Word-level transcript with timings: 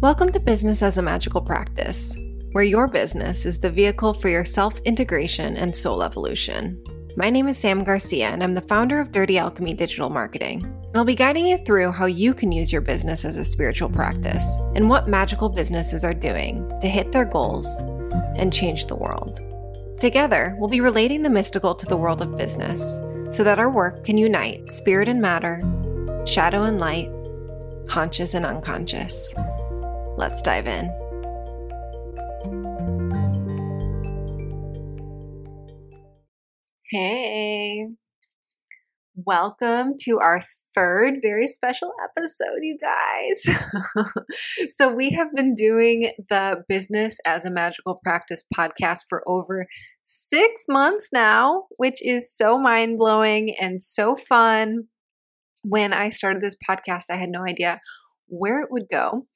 Welcome 0.00 0.30
to 0.32 0.40
Business 0.40 0.82
as 0.82 0.98
a 0.98 1.02
Magical 1.02 1.40
Practice, 1.40 2.18
where 2.52 2.62
your 2.62 2.86
business 2.86 3.46
is 3.46 3.58
the 3.58 3.70
vehicle 3.70 4.12
for 4.12 4.28
your 4.28 4.44
self 4.44 4.78
integration 4.80 5.56
and 5.56 5.74
soul 5.74 6.02
evolution. 6.02 6.84
My 7.16 7.30
name 7.30 7.48
is 7.48 7.56
Sam 7.56 7.82
Garcia, 7.82 8.28
and 8.28 8.42
I'm 8.42 8.54
the 8.54 8.60
founder 8.60 9.00
of 9.00 9.10
Dirty 9.10 9.38
Alchemy 9.38 9.72
Digital 9.72 10.10
Marketing. 10.10 10.64
And 10.64 10.96
I'll 10.96 11.06
be 11.06 11.14
guiding 11.14 11.46
you 11.46 11.56
through 11.56 11.92
how 11.92 12.04
you 12.04 12.34
can 12.34 12.52
use 12.52 12.70
your 12.70 12.82
business 12.82 13.24
as 13.24 13.38
a 13.38 13.44
spiritual 13.44 13.88
practice 13.88 14.44
and 14.74 14.90
what 14.90 15.08
magical 15.08 15.48
businesses 15.48 16.04
are 16.04 16.12
doing 16.12 16.68
to 16.82 16.88
hit 16.88 17.10
their 17.10 17.24
goals 17.24 17.80
and 18.36 18.52
change 18.52 18.86
the 18.86 18.96
world. 18.96 19.40
Together, 19.98 20.54
we'll 20.58 20.68
be 20.68 20.82
relating 20.82 21.22
the 21.22 21.30
mystical 21.30 21.74
to 21.74 21.86
the 21.86 21.96
world 21.96 22.20
of 22.20 22.36
business 22.36 23.00
so 23.30 23.42
that 23.42 23.58
our 23.58 23.70
work 23.70 24.04
can 24.04 24.18
unite 24.18 24.70
spirit 24.70 25.08
and 25.08 25.22
matter, 25.22 25.62
shadow 26.26 26.64
and 26.64 26.78
light, 26.78 27.10
conscious 27.86 28.34
and 28.34 28.44
unconscious. 28.44 29.34
Let's 30.16 30.40
dive 30.40 30.66
in. 30.66 30.90
Hey, 36.90 37.84
welcome 39.14 39.94
to 40.02 40.18
our 40.18 40.40
third 40.74 41.18
very 41.20 41.46
special 41.46 41.92
episode, 42.02 42.60
you 42.62 42.78
guys. 42.80 43.46
so, 44.70 44.90
we 44.90 45.10
have 45.10 45.34
been 45.34 45.54
doing 45.54 46.12
the 46.30 46.64
Business 46.66 47.18
as 47.26 47.44
a 47.44 47.50
Magical 47.50 48.00
Practice 48.02 48.44
podcast 48.56 49.00
for 49.10 49.22
over 49.26 49.66
six 50.00 50.64
months 50.66 51.10
now, 51.12 51.64
which 51.76 52.02
is 52.02 52.34
so 52.34 52.58
mind 52.58 52.96
blowing 52.96 53.54
and 53.60 53.82
so 53.82 54.16
fun. 54.16 54.84
When 55.62 55.92
I 55.92 56.08
started 56.08 56.40
this 56.40 56.56
podcast, 56.66 57.10
I 57.10 57.16
had 57.16 57.28
no 57.28 57.42
idea 57.46 57.80
where 58.28 58.60
it 58.60 58.68
would 58.70 58.86
go. 58.90 59.26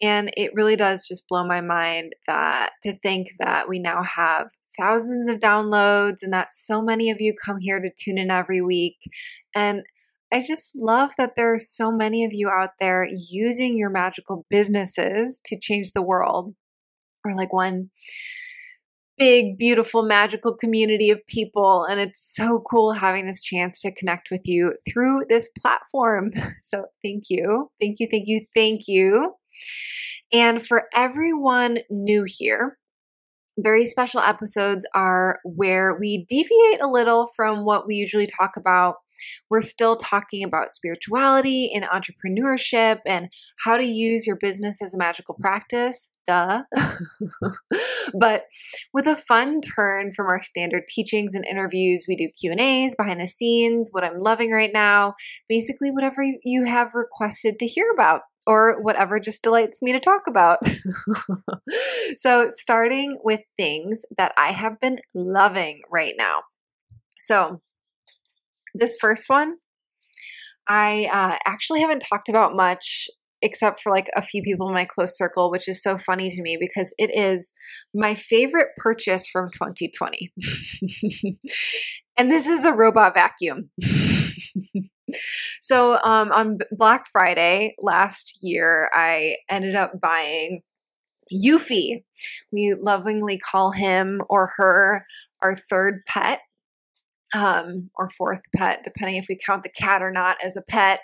And 0.00 0.30
it 0.36 0.52
really 0.54 0.76
does 0.76 1.06
just 1.06 1.28
blow 1.28 1.44
my 1.44 1.60
mind 1.60 2.12
that 2.26 2.70
to 2.84 2.96
think 2.96 3.28
that 3.38 3.68
we 3.68 3.78
now 3.78 4.02
have 4.02 4.50
thousands 4.78 5.28
of 5.28 5.40
downloads 5.40 6.18
and 6.22 6.32
that 6.32 6.54
so 6.54 6.80
many 6.80 7.10
of 7.10 7.20
you 7.20 7.34
come 7.44 7.58
here 7.58 7.80
to 7.80 7.90
tune 7.98 8.18
in 8.18 8.30
every 8.30 8.62
week. 8.62 8.96
And 9.54 9.82
I 10.32 10.42
just 10.46 10.80
love 10.80 11.12
that 11.18 11.32
there 11.36 11.52
are 11.54 11.58
so 11.58 11.90
many 11.90 12.24
of 12.24 12.32
you 12.32 12.48
out 12.48 12.72
there 12.78 13.08
using 13.10 13.76
your 13.76 13.90
magical 13.90 14.46
businesses 14.50 15.40
to 15.46 15.58
change 15.58 15.92
the 15.92 16.02
world. 16.02 16.54
Or 17.24 17.34
like 17.34 17.52
one 17.52 17.90
big, 19.18 19.58
beautiful, 19.58 20.04
magical 20.04 20.54
community 20.56 21.10
of 21.10 21.26
people. 21.26 21.84
And 21.84 22.00
it's 22.00 22.34
so 22.34 22.62
cool 22.70 22.92
having 22.92 23.26
this 23.26 23.42
chance 23.42 23.82
to 23.82 23.92
connect 23.94 24.30
with 24.30 24.42
you 24.44 24.74
through 24.88 25.24
this 25.28 25.48
platform. 25.60 26.30
So 26.62 26.84
thank 27.02 27.24
you. 27.30 27.70
Thank 27.80 27.98
you. 27.98 28.08
Thank 28.10 28.24
you. 28.26 28.42
Thank 28.54 28.82
you. 28.88 29.32
And 30.32 30.64
for 30.64 30.84
everyone 30.94 31.78
new 31.90 32.24
here, 32.26 32.78
very 33.58 33.86
special 33.86 34.20
episodes 34.20 34.86
are 34.94 35.38
where 35.44 35.96
we 35.98 36.26
deviate 36.28 36.80
a 36.82 36.88
little 36.88 37.28
from 37.36 37.64
what 37.64 37.86
we 37.86 37.96
usually 37.96 38.26
talk 38.26 38.52
about. 38.56 38.96
We're 39.50 39.60
still 39.60 39.96
talking 39.96 40.44
about 40.44 40.70
spirituality 40.70 41.70
and 41.74 41.84
entrepreneurship 41.84 43.00
and 43.06 43.28
how 43.64 43.76
to 43.76 43.84
use 43.84 44.26
your 44.26 44.36
business 44.36 44.82
as 44.82 44.94
a 44.94 44.98
magical 44.98 45.34
practice. 45.38 46.08
Duh. 46.26 46.62
but 48.18 48.44
with 48.92 49.06
a 49.06 49.16
fun 49.16 49.60
turn 49.60 50.12
from 50.12 50.26
our 50.26 50.40
standard 50.40 50.84
teachings 50.88 51.34
and 51.34 51.44
interviews, 51.46 52.04
we 52.08 52.16
do 52.16 52.28
Q&As, 52.28 52.94
behind 52.94 53.20
the 53.20 53.26
scenes, 53.26 53.88
what 53.92 54.04
I'm 54.04 54.18
loving 54.18 54.50
right 54.50 54.72
now, 54.72 55.14
basically 55.48 55.90
whatever 55.90 56.24
you 56.44 56.64
have 56.64 56.94
requested 56.94 57.58
to 57.58 57.66
hear 57.66 57.90
about 57.92 58.22
or 58.48 58.80
whatever 58.80 59.20
just 59.20 59.42
delights 59.42 59.82
me 59.82 59.92
to 59.92 60.00
talk 60.00 60.22
about. 60.26 60.58
so, 62.16 62.48
starting 62.48 63.20
with 63.22 63.42
things 63.58 64.06
that 64.16 64.32
I 64.38 64.48
have 64.48 64.80
been 64.80 64.98
loving 65.14 65.82
right 65.92 66.14
now. 66.16 66.40
So, 67.20 67.60
this 68.78 68.96
first 69.00 69.28
one, 69.28 69.56
I 70.68 71.08
uh, 71.12 71.38
actually 71.46 71.80
haven't 71.80 72.00
talked 72.00 72.28
about 72.28 72.54
much 72.54 73.08
except 73.40 73.80
for 73.80 73.92
like 73.92 74.08
a 74.16 74.22
few 74.22 74.42
people 74.42 74.66
in 74.68 74.74
my 74.74 74.84
close 74.84 75.16
circle, 75.16 75.50
which 75.50 75.68
is 75.68 75.82
so 75.82 75.96
funny 75.96 76.30
to 76.30 76.42
me 76.42 76.58
because 76.60 76.92
it 76.98 77.10
is 77.14 77.52
my 77.94 78.14
favorite 78.14 78.68
purchase 78.76 79.28
from 79.28 79.48
2020. 79.50 80.32
and 82.16 82.30
this 82.30 82.46
is 82.46 82.64
a 82.64 82.72
robot 82.72 83.14
vacuum. 83.14 83.70
so 85.60 85.98
um, 86.02 86.32
on 86.32 86.58
Black 86.72 87.06
Friday 87.12 87.74
last 87.80 88.38
year, 88.42 88.90
I 88.92 89.36
ended 89.48 89.76
up 89.76 90.00
buying 90.00 90.62
Eufy. 91.32 92.04
We 92.52 92.74
lovingly 92.74 93.38
call 93.38 93.70
him 93.70 94.20
or 94.28 94.50
her 94.56 95.06
our 95.42 95.54
third 95.54 96.02
pet, 96.06 96.40
um, 97.34 97.90
or 97.96 98.10
fourth 98.10 98.42
pet, 98.54 98.82
depending 98.84 99.16
if 99.16 99.26
we 99.28 99.38
count 99.44 99.62
the 99.62 99.70
cat 99.70 100.02
or 100.02 100.10
not 100.10 100.36
as 100.44 100.56
a 100.56 100.62
pet. 100.62 101.00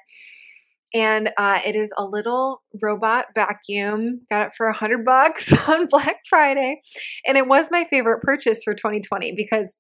And 0.95 1.31
uh, 1.37 1.61
it 1.67 1.75
is 1.75 1.93
a 1.99 2.05
little 2.05 2.63
robot 2.81 3.27
vacuum. 3.35 4.21
Got 4.31 4.47
it 4.47 4.53
for 4.57 4.67
a 4.67 4.77
hundred 4.77 5.05
bucks 5.05 5.53
on 5.69 5.87
Black 5.87 6.21
Friday, 6.29 6.81
and 7.27 7.37
it 7.37 7.49
was 7.49 7.71
my 7.71 7.85
favorite 7.85 8.23
purchase 8.23 8.63
for 8.65 8.75
2020 8.75 9.35
because 9.37 9.77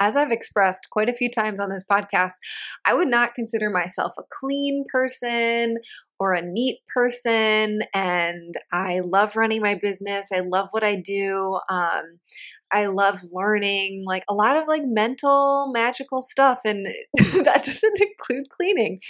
as 0.00 0.16
I've 0.16 0.30
expressed 0.30 0.88
quite 0.90 1.08
a 1.08 1.14
few 1.14 1.30
times 1.30 1.58
on 1.60 1.70
this 1.70 1.84
podcast, 1.90 2.34
I 2.84 2.94
would 2.94 3.08
not 3.08 3.34
consider 3.34 3.70
myself 3.70 4.12
a 4.18 4.22
clean 4.30 4.84
person 4.92 5.76
or 6.20 6.34
a 6.34 6.42
neat 6.42 6.78
person. 6.94 7.80
And 7.94 8.54
I 8.72 9.00
love 9.02 9.36
running 9.36 9.60
my 9.60 9.74
business. 9.74 10.30
I 10.32 10.40
love 10.40 10.68
what 10.70 10.84
I 10.84 10.96
do. 10.96 11.58
Um, 11.68 12.18
I 12.72 12.86
love 12.86 13.20
learning 13.32 14.04
like 14.06 14.24
a 14.28 14.34
lot 14.34 14.56
of 14.56 14.68
like 14.68 14.82
mental 14.84 15.70
magical 15.72 16.22
stuff 16.22 16.60
and 16.64 16.86
that 17.16 17.62
doesn't 17.64 18.00
include 18.00 18.48
cleaning. 18.50 19.00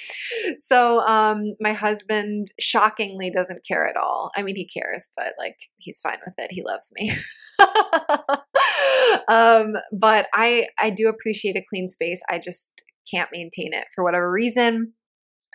So 0.57 1.01
um 1.01 1.55
my 1.61 1.73
husband 1.73 2.49
shockingly 2.61 3.31
doesn't 3.31 3.67
care 3.67 3.87
at 3.87 3.97
all. 3.97 4.31
I 4.37 4.43
mean 4.43 4.57
he 4.57 4.69
cares, 4.69 5.09
but 5.17 5.35
like 5.39 5.57
he's 5.79 6.01
fine 6.01 6.19
with 6.25 6.35
it. 6.39 6.53
He 6.53 6.63
loves 6.63 6.91
me. 6.97 7.13
um 9.29 9.75
but 9.93 10.27
I 10.33 10.69
I 10.79 10.91
do 10.91 11.09
appreciate 11.09 11.57
a 11.57 11.65
clean 11.69 11.89
space. 11.89 12.23
I 12.31 12.39
just 12.39 12.83
can't 13.13 13.31
maintain 13.33 13.73
it 13.73 13.87
for 13.95 14.05
whatever 14.05 14.31
reason. 14.31 14.93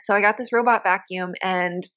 So 0.02 0.14
I 0.14 0.22
got 0.22 0.38
this 0.38 0.52
robot 0.52 0.84
vacuum 0.84 1.34
and 1.41 1.88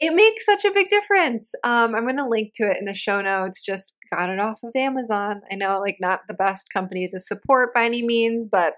it 0.00 0.14
makes 0.14 0.44
such 0.44 0.64
a 0.64 0.72
big 0.72 0.88
difference. 0.90 1.52
Um, 1.64 1.94
I'm 1.94 2.04
going 2.04 2.18
to 2.18 2.26
link 2.28 2.52
to 2.56 2.64
it 2.64 2.76
in 2.78 2.84
the 2.84 2.94
show 2.94 3.20
notes. 3.20 3.62
Just 3.62 3.96
got 4.14 4.30
it 4.30 4.40
off 4.40 4.60
of 4.62 4.72
Amazon. 4.76 5.40
I 5.50 5.56
know, 5.56 5.80
like, 5.80 5.96
not 6.00 6.20
the 6.28 6.34
best 6.34 6.66
company 6.72 7.08
to 7.08 7.18
support 7.18 7.74
by 7.74 7.84
any 7.84 8.04
means, 8.04 8.46
but 8.50 8.74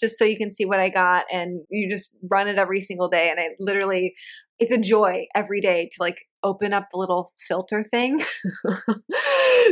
just 0.00 0.18
so 0.18 0.24
you 0.24 0.36
can 0.36 0.52
see 0.52 0.64
what 0.64 0.80
I 0.80 0.90
got 0.90 1.24
and 1.32 1.62
you 1.70 1.88
just 1.88 2.16
run 2.30 2.48
it 2.48 2.58
every 2.58 2.80
single 2.80 3.08
day. 3.08 3.30
And 3.30 3.40
I 3.40 3.48
literally, 3.58 4.14
it's 4.58 4.72
a 4.72 4.80
joy 4.80 5.26
every 5.34 5.60
day 5.60 5.90
to 5.92 5.96
like 6.02 6.18
open 6.44 6.72
up 6.72 6.88
the 6.92 6.98
little 6.98 7.32
filter 7.48 7.82
thing, 7.82 8.20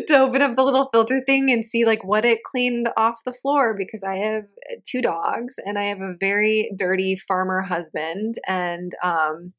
to 0.08 0.14
open 0.18 0.42
up 0.42 0.54
the 0.54 0.64
little 0.64 0.88
filter 0.92 1.22
thing 1.24 1.50
and 1.50 1.64
see 1.64 1.84
like 1.84 2.02
what 2.02 2.24
it 2.24 2.40
cleaned 2.44 2.88
off 2.96 3.20
the 3.24 3.32
floor 3.32 3.76
because 3.78 4.02
I 4.02 4.16
have 4.16 4.44
two 4.88 5.00
dogs 5.00 5.56
and 5.64 5.78
I 5.78 5.84
have 5.84 6.00
a 6.00 6.16
very 6.18 6.70
dirty 6.76 7.16
farmer 7.16 7.62
husband. 7.62 8.34
And, 8.48 8.92
um, 9.04 9.52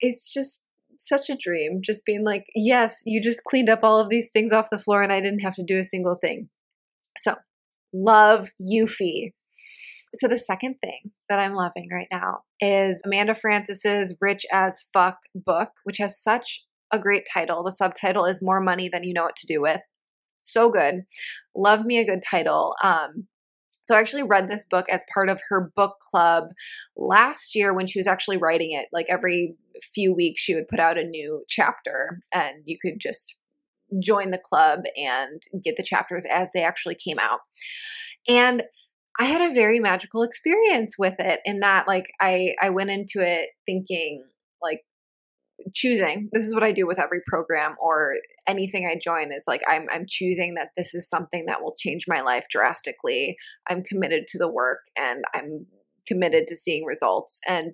it's 0.00 0.32
just 0.32 0.67
such 0.98 1.30
a 1.30 1.36
dream 1.36 1.80
just 1.82 2.04
being 2.04 2.24
like 2.24 2.44
yes 2.54 3.02
you 3.06 3.22
just 3.22 3.44
cleaned 3.44 3.68
up 3.68 3.80
all 3.82 4.00
of 4.00 4.08
these 4.08 4.30
things 4.30 4.52
off 4.52 4.70
the 4.70 4.78
floor 4.78 5.02
and 5.02 5.12
i 5.12 5.20
didn't 5.20 5.40
have 5.40 5.54
to 5.54 5.62
do 5.62 5.78
a 5.78 5.84
single 5.84 6.16
thing. 6.20 6.48
So 7.16 7.34
love 7.94 8.50
eufy 8.60 9.32
so 10.14 10.28
the 10.28 10.38
second 10.38 10.74
thing 10.74 11.10
that 11.30 11.38
i'm 11.38 11.54
loving 11.54 11.88
right 11.90 12.08
now 12.12 12.40
is 12.60 13.00
amanda 13.04 13.34
frances's 13.34 14.14
rich 14.20 14.44
as 14.52 14.84
fuck 14.92 15.16
book 15.34 15.70
which 15.84 15.96
has 15.96 16.22
such 16.22 16.66
a 16.92 16.98
great 16.98 17.24
title. 17.32 17.62
The 17.62 17.72
subtitle 17.72 18.24
is 18.24 18.42
more 18.42 18.60
money 18.60 18.88
than 18.88 19.04
you 19.04 19.12
know 19.12 19.24
what 19.24 19.36
to 19.36 19.46
do 19.46 19.60
with. 19.60 19.80
So 20.38 20.70
good. 20.70 21.02
Love 21.56 21.84
me 21.84 21.98
a 21.98 22.06
good 22.06 22.22
title. 22.28 22.74
Um 22.82 23.26
so 23.88 23.96
I 23.96 24.00
actually 24.00 24.22
read 24.22 24.48
this 24.48 24.64
book 24.64 24.84
as 24.90 25.02
part 25.12 25.30
of 25.30 25.40
her 25.48 25.72
book 25.74 25.96
club 26.00 26.50
last 26.94 27.54
year 27.54 27.72
when 27.72 27.86
she 27.86 27.98
was 27.98 28.06
actually 28.06 28.36
writing 28.36 28.72
it. 28.72 28.86
Like 28.92 29.06
every 29.08 29.56
few 29.82 30.12
weeks, 30.12 30.42
she 30.42 30.54
would 30.54 30.68
put 30.68 30.78
out 30.78 30.98
a 30.98 31.04
new 31.04 31.42
chapter, 31.48 32.20
and 32.34 32.56
you 32.66 32.76
could 32.78 33.00
just 33.00 33.38
join 33.98 34.28
the 34.28 34.38
club 34.38 34.80
and 34.94 35.42
get 35.64 35.76
the 35.76 35.82
chapters 35.82 36.26
as 36.30 36.52
they 36.52 36.62
actually 36.62 36.96
came 36.96 37.18
out. 37.18 37.40
And 38.28 38.62
I 39.18 39.24
had 39.24 39.50
a 39.50 39.54
very 39.54 39.80
magical 39.80 40.22
experience 40.22 40.96
with 40.98 41.14
it 41.18 41.40
in 41.46 41.60
that 41.60 41.88
like 41.88 42.12
I 42.20 42.56
I 42.60 42.68
went 42.68 42.90
into 42.90 43.20
it 43.20 43.48
thinking 43.64 44.22
choosing. 45.74 46.28
This 46.32 46.44
is 46.44 46.54
what 46.54 46.62
i 46.62 46.72
do 46.72 46.86
with 46.86 46.98
every 46.98 47.20
program 47.26 47.74
or 47.80 48.16
anything 48.46 48.86
i 48.86 48.98
join 49.00 49.32
is 49.32 49.44
like 49.46 49.62
i'm 49.68 49.86
i'm 49.92 50.04
choosing 50.08 50.54
that 50.54 50.70
this 50.76 50.94
is 50.94 51.08
something 51.08 51.46
that 51.46 51.62
will 51.62 51.74
change 51.78 52.04
my 52.08 52.20
life 52.20 52.46
drastically. 52.50 53.36
I'm 53.68 53.82
committed 53.82 54.24
to 54.30 54.38
the 54.38 54.50
work 54.50 54.80
and 54.96 55.24
i'm 55.34 55.66
committed 56.08 56.48
to 56.48 56.56
seeing 56.56 56.84
results. 56.84 57.38
And 57.46 57.72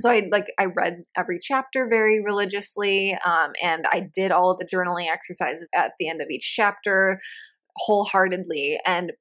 so 0.00 0.10
I 0.10 0.28
like 0.30 0.46
I 0.58 0.66
read 0.66 1.04
every 1.16 1.38
chapter 1.40 1.86
very 1.88 2.22
religiously, 2.22 3.16
um, 3.24 3.52
and 3.62 3.86
I 3.90 4.08
did 4.14 4.32
all 4.32 4.50
of 4.50 4.58
the 4.58 4.66
journaling 4.66 5.08
exercises 5.10 5.68
at 5.74 5.92
the 5.98 6.08
end 6.08 6.22
of 6.22 6.28
each 6.30 6.52
chapter 6.54 7.20
wholeheartedly. 7.76 8.80
And 8.86 9.12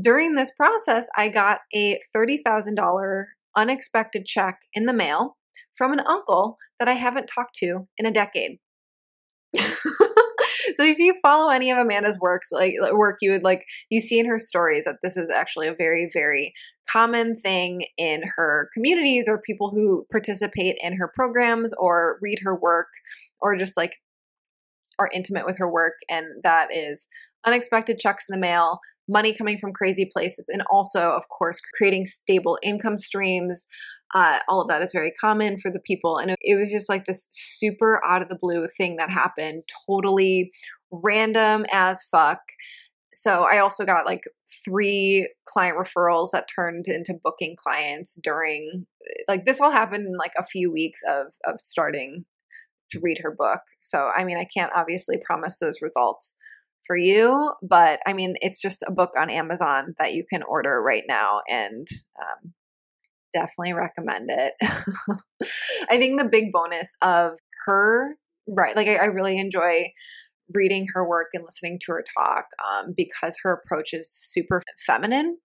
during 0.00 0.34
this 0.34 0.52
process, 0.56 1.08
I 1.16 1.28
got 1.28 1.58
a 1.74 2.00
thirty 2.12 2.38
thousand 2.38 2.76
dollar 2.76 3.28
unexpected 3.56 4.24
check 4.24 4.60
in 4.72 4.86
the 4.86 4.94
mail 4.94 5.36
from 5.82 5.92
an 5.92 6.06
uncle 6.06 6.56
that 6.78 6.86
I 6.86 6.92
haven't 6.92 7.26
talked 7.26 7.56
to 7.56 7.88
in 7.98 8.06
a 8.06 8.12
decade. 8.12 8.58
so 9.56 10.84
if 10.84 11.00
you 11.00 11.16
follow 11.20 11.50
any 11.50 11.72
of 11.72 11.78
Amanda's 11.78 12.20
works, 12.20 12.52
like 12.52 12.74
work, 12.92 13.16
you 13.20 13.32
would 13.32 13.42
like 13.42 13.64
you 13.90 14.00
see 14.00 14.20
in 14.20 14.26
her 14.26 14.38
stories 14.38 14.84
that 14.84 14.98
this 15.02 15.16
is 15.16 15.28
actually 15.28 15.66
a 15.66 15.74
very, 15.74 16.08
very 16.12 16.54
common 16.88 17.36
thing 17.36 17.86
in 17.98 18.22
her 18.36 18.68
communities 18.74 19.26
or 19.26 19.42
people 19.44 19.70
who 19.70 20.06
participate 20.12 20.76
in 20.80 20.98
her 20.98 21.10
programs 21.12 21.72
or 21.76 22.20
read 22.22 22.38
her 22.44 22.54
work 22.54 22.86
or 23.40 23.56
just 23.56 23.76
like 23.76 23.94
are 25.00 25.10
intimate 25.12 25.46
with 25.46 25.58
her 25.58 25.68
work. 25.68 25.94
And 26.08 26.26
that 26.44 26.68
is 26.72 27.08
unexpected 27.44 27.98
checks 27.98 28.26
in 28.28 28.34
the 28.34 28.40
mail, 28.40 28.78
money 29.08 29.34
coming 29.34 29.58
from 29.58 29.72
crazy 29.72 30.08
places, 30.12 30.48
and 30.48 30.62
also, 30.70 31.10
of 31.10 31.28
course, 31.28 31.58
creating 31.76 32.04
stable 32.04 32.56
income 32.62 33.00
streams. 33.00 33.66
Uh, 34.14 34.38
all 34.48 34.60
of 34.60 34.68
that 34.68 34.82
is 34.82 34.92
very 34.92 35.10
common 35.10 35.58
for 35.58 35.70
the 35.70 35.80
people. 35.80 36.18
And 36.18 36.36
it 36.40 36.56
was 36.56 36.70
just 36.70 36.88
like 36.88 37.04
this 37.04 37.28
super 37.30 38.04
out 38.04 38.22
of 38.22 38.28
the 38.28 38.38
blue 38.40 38.68
thing 38.76 38.96
that 38.96 39.10
happened, 39.10 39.62
totally 39.86 40.52
random 40.90 41.64
as 41.72 42.02
fuck. 42.02 42.40
So 43.14 43.44
I 43.44 43.58
also 43.58 43.84
got 43.84 44.06
like 44.06 44.22
three 44.64 45.30
client 45.46 45.76
referrals 45.76 46.30
that 46.32 46.48
turned 46.54 46.88
into 46.88 47.14
booking 47.22 47.56
clients 47.56 48.18
during 48.22 48.86
like 49.28 49.44
this 49.44 49.60
all 49.60 49.70
happened 49.70 50.06
in 50.06 50.16
like 50.16 50.32
a 50.38 50.44
few 50.44 50.72
weeks 50.72 51.00
of 51.06 51.26
of 51.44 51.60
starting 51.62 52.24
to 52.90 53.00
read 53.02 53.18
her 53.22 53.34
book. 53.36 53.60
So 53.80 54.10
I 54.16 54.24
mean 54.24 54.38
I 54.38 54.46
can't 54.56 54.72
obviously 54.74 55.18
promise 55.24 55.58
those 55.58 55.82
results 55.82 56.36
for 56.86 56.96
you, 56.96 57.52
but 57.62 58.00
I 58.06 58.12
mean 58.12 58.36
it's 58.40 58.62
just 58.62 58.82
a 58.86 58.92
book 58.92 59.10
on 59.18 59.30
Amazon 59.30 59.94
that 59.98 60.14
you 60.14 60.24
can 60.28 60.42
order 60.42 60.82
right 60.82 61.04
now 61.06 61.42
and 61.48 61.86
um, 62.18 62.52
definitely 63.32 63.72
recommend 63.72 64.30
it. 64.30 64.54
I 65.90 65.98
think 65.98 66.18
the 66.18 66.28
big 66.28 66.52
bonus 66.52 66.94
of 67.02 67.38
her, 67.66 68.16
right? 68.46 68.76
Like, 68.76 68.88
I, 68.88 68.96
I, 68.96 69.04
really 69.06 69.38
enjoy 69.38 69.92
reading 70.54 70.86
her 70.94 71.08
work 71.08 71.28
and 71.34 71.44
listening 71.44 71.78
to 71.80 71.92
her 71.92 72.04
talk 72.18 72.46
um, 72.70 72.94
because 72.96 73.38
her 73.42 73.52
approach 73.52 73.92
is 73.92 74.10
super 74.10 74.60
feminine. 74.86 75.38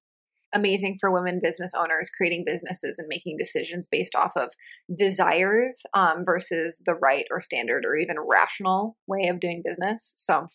Amazing 0.54 0.98
for 1.00 1.12
women 1.12 1.40
business 1.44 1.74
owners 1.78 2.10
creating 2.10 2.44
businesses 2.46 2.98
and 2.98 3.08
making 3.10 3.36
decisions 3.38 3.86
based 3.86 4.16
off 4.16 4.32
of 4.36 4.50
desires 4.98 5.84
um, 5.94 6.24
versus 6.26 6.82
the 6.86 6.96
right 6.96 7.26
or 7.30 7.42
standard 7.42 7.84
or 7.86 7.96
even 7.96 8.16
rational 8.20 8.98
way 9.08 9.28
of 9.28 9.42
doing 9.42 9.62
business. 9.64 10.14
So, 10.16 10.48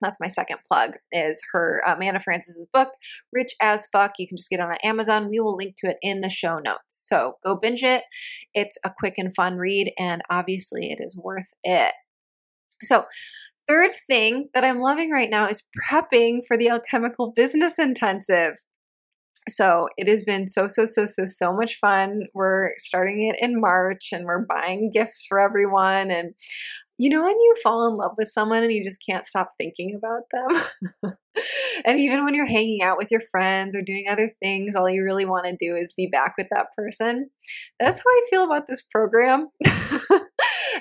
that's 0.00 0.18
my 0.20 0.28
second 0.28 0.58
plug 0.68 0.92
is 1.12 1.42
her 1.52 1.82
uh, 1.86 1.94
Amanda 1.94 2.20
Frances's 2.20 2.66
book 2.72 2.88
rich 3.32 3.54
as 3.60 3.86
fuck. 3.92 4.12
You 4.18 4.28
can 4.28 4.36
just 4.36 4.50
get 4.50 4.60
it 4.60 4.62
on 4.62 4.76
amazon. 4.84 5.28
We 5.28 5.40
will 5.40 5.56
link 5.56 5.76
to 5.78 5.90
it 5.90 5.96
in 6.02 6.20
the 6.20 6.30
show 6.30 6.58
notes. 6.58 6.80
So 6.90 7.34
go 7.44 7.56
binge 7.56 7.82
it. 7.82 8.04
It's 8.54 8.78
a 8.84 8.92
quick 8.96 9.14
and 9.18 9.34
fun 9.34 9.56
read 9.56 9.92
and 9.98 10.22
obviously 10.30 10.90
it 10.90 10.98
is 11.00 11.16
worth 11.16 11.52
it. 11.64 11.92
So 12.82 13.04
third 13.68 13.90
thing 14.06 14.48
that 14.54 14.62
i'm 14.62 14.78
loving 14.78 15.10
right 15.10 15.30
now 15.30 15.46
is 15.46 15.64
prepping 15.90 16.40
for 16.46 16.56
the 16.56 16.68
alchemical 16.68 17.32
business 17.32 17.78
intensive 17.80 18.54
so 19.48 19.88
it 19.96 20.08
has 20.08 20.24
been 20.24 20.48
so 20.48 20.68
so 20.68 20.84
so 20.84 21.06
so 21.06 21.24
so 21.26 21.52
much 21.52 21.78
fun. 21.78 22.22
We're 22.34 22.70
starting 22.78 23.32
it 23.32 23.42
in 23.42 23.60
march 23.60 24.10
and 24.12 24.24
we're 24.24 24.44
buying 24.44 24.90
gifts 24.92 25.26
for 25.28 25.40
everyone 25.40 26.10
and 26.10 26.34
you 26.98 27.10
know 27.10 27.22
when 27.22 27.38
you 27.38 27.54
fall 27.62 27.86
in 27.88 27.96
love 27.96 28.12
with 28.16 28.28
someone 28.28 28.62
and 28.62 28.72
you 28.72 28.82
just 28.82 29.04
can't 29.06 29.24
stop 29.24 29.50
thinking 29.58 29.94
about 29.94 30.22
them 30.32 31.12
and 31.84 31.98
even 31.98 32.24
when 32.24 32.34
you're 32.34 32.46
hanging 32.46 32.80
out 32.82 32.96
with 32.96 33.10
your 33.10 33.20
friends 33.30 33.76
or 33.76 33.82
doing 33.82 34.06
other 34.08 34.30
things 34.42 34.74
all 34.74 34.88
you 34.88 35.04
really 35.04 35.26
want 35.26 35.44
to 35.44 35.56
do 35.58 35.76
is 35.76 35.92
be 35.94 36.06
back 36.06 36.34
with 36.38 36.46
that 36.50 36.68
person. 36.76 37.28
That's 37.78 38.00
how 38.00 38.08
i 38.08 38.26
feel 38.30 38.44
about 38.44 38.66
this 38.66 38.82
program 38.82 39.48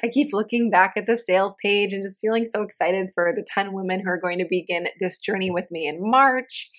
I 0.05 0.09
keep 0.09 0.33
looking 0.33 0.69
back 0.69 0.93
at 0.97 1.07
the 1.07 1.17
sales 1.17 1.55
page 1.63 1.91
and 1.91 2.03
just 2.03 2.21
feeling 2.21 2.45
so 2.45 2.61
excited 2.61 3.07
for 3.15 3.33
the 3.35 3.43
10 3.43 3.73
women 3.73 4.01
who 4.01 4.11
are 4.11 4.19
going 4.19 4.37
to 4.37 4.45
begin 4.47 4.87
this 4.99 5.17
journey 5.17 5.49
with 5.49 5.65
me 5.71 5.87
in 5.87 5.97
March. 5.99 6.69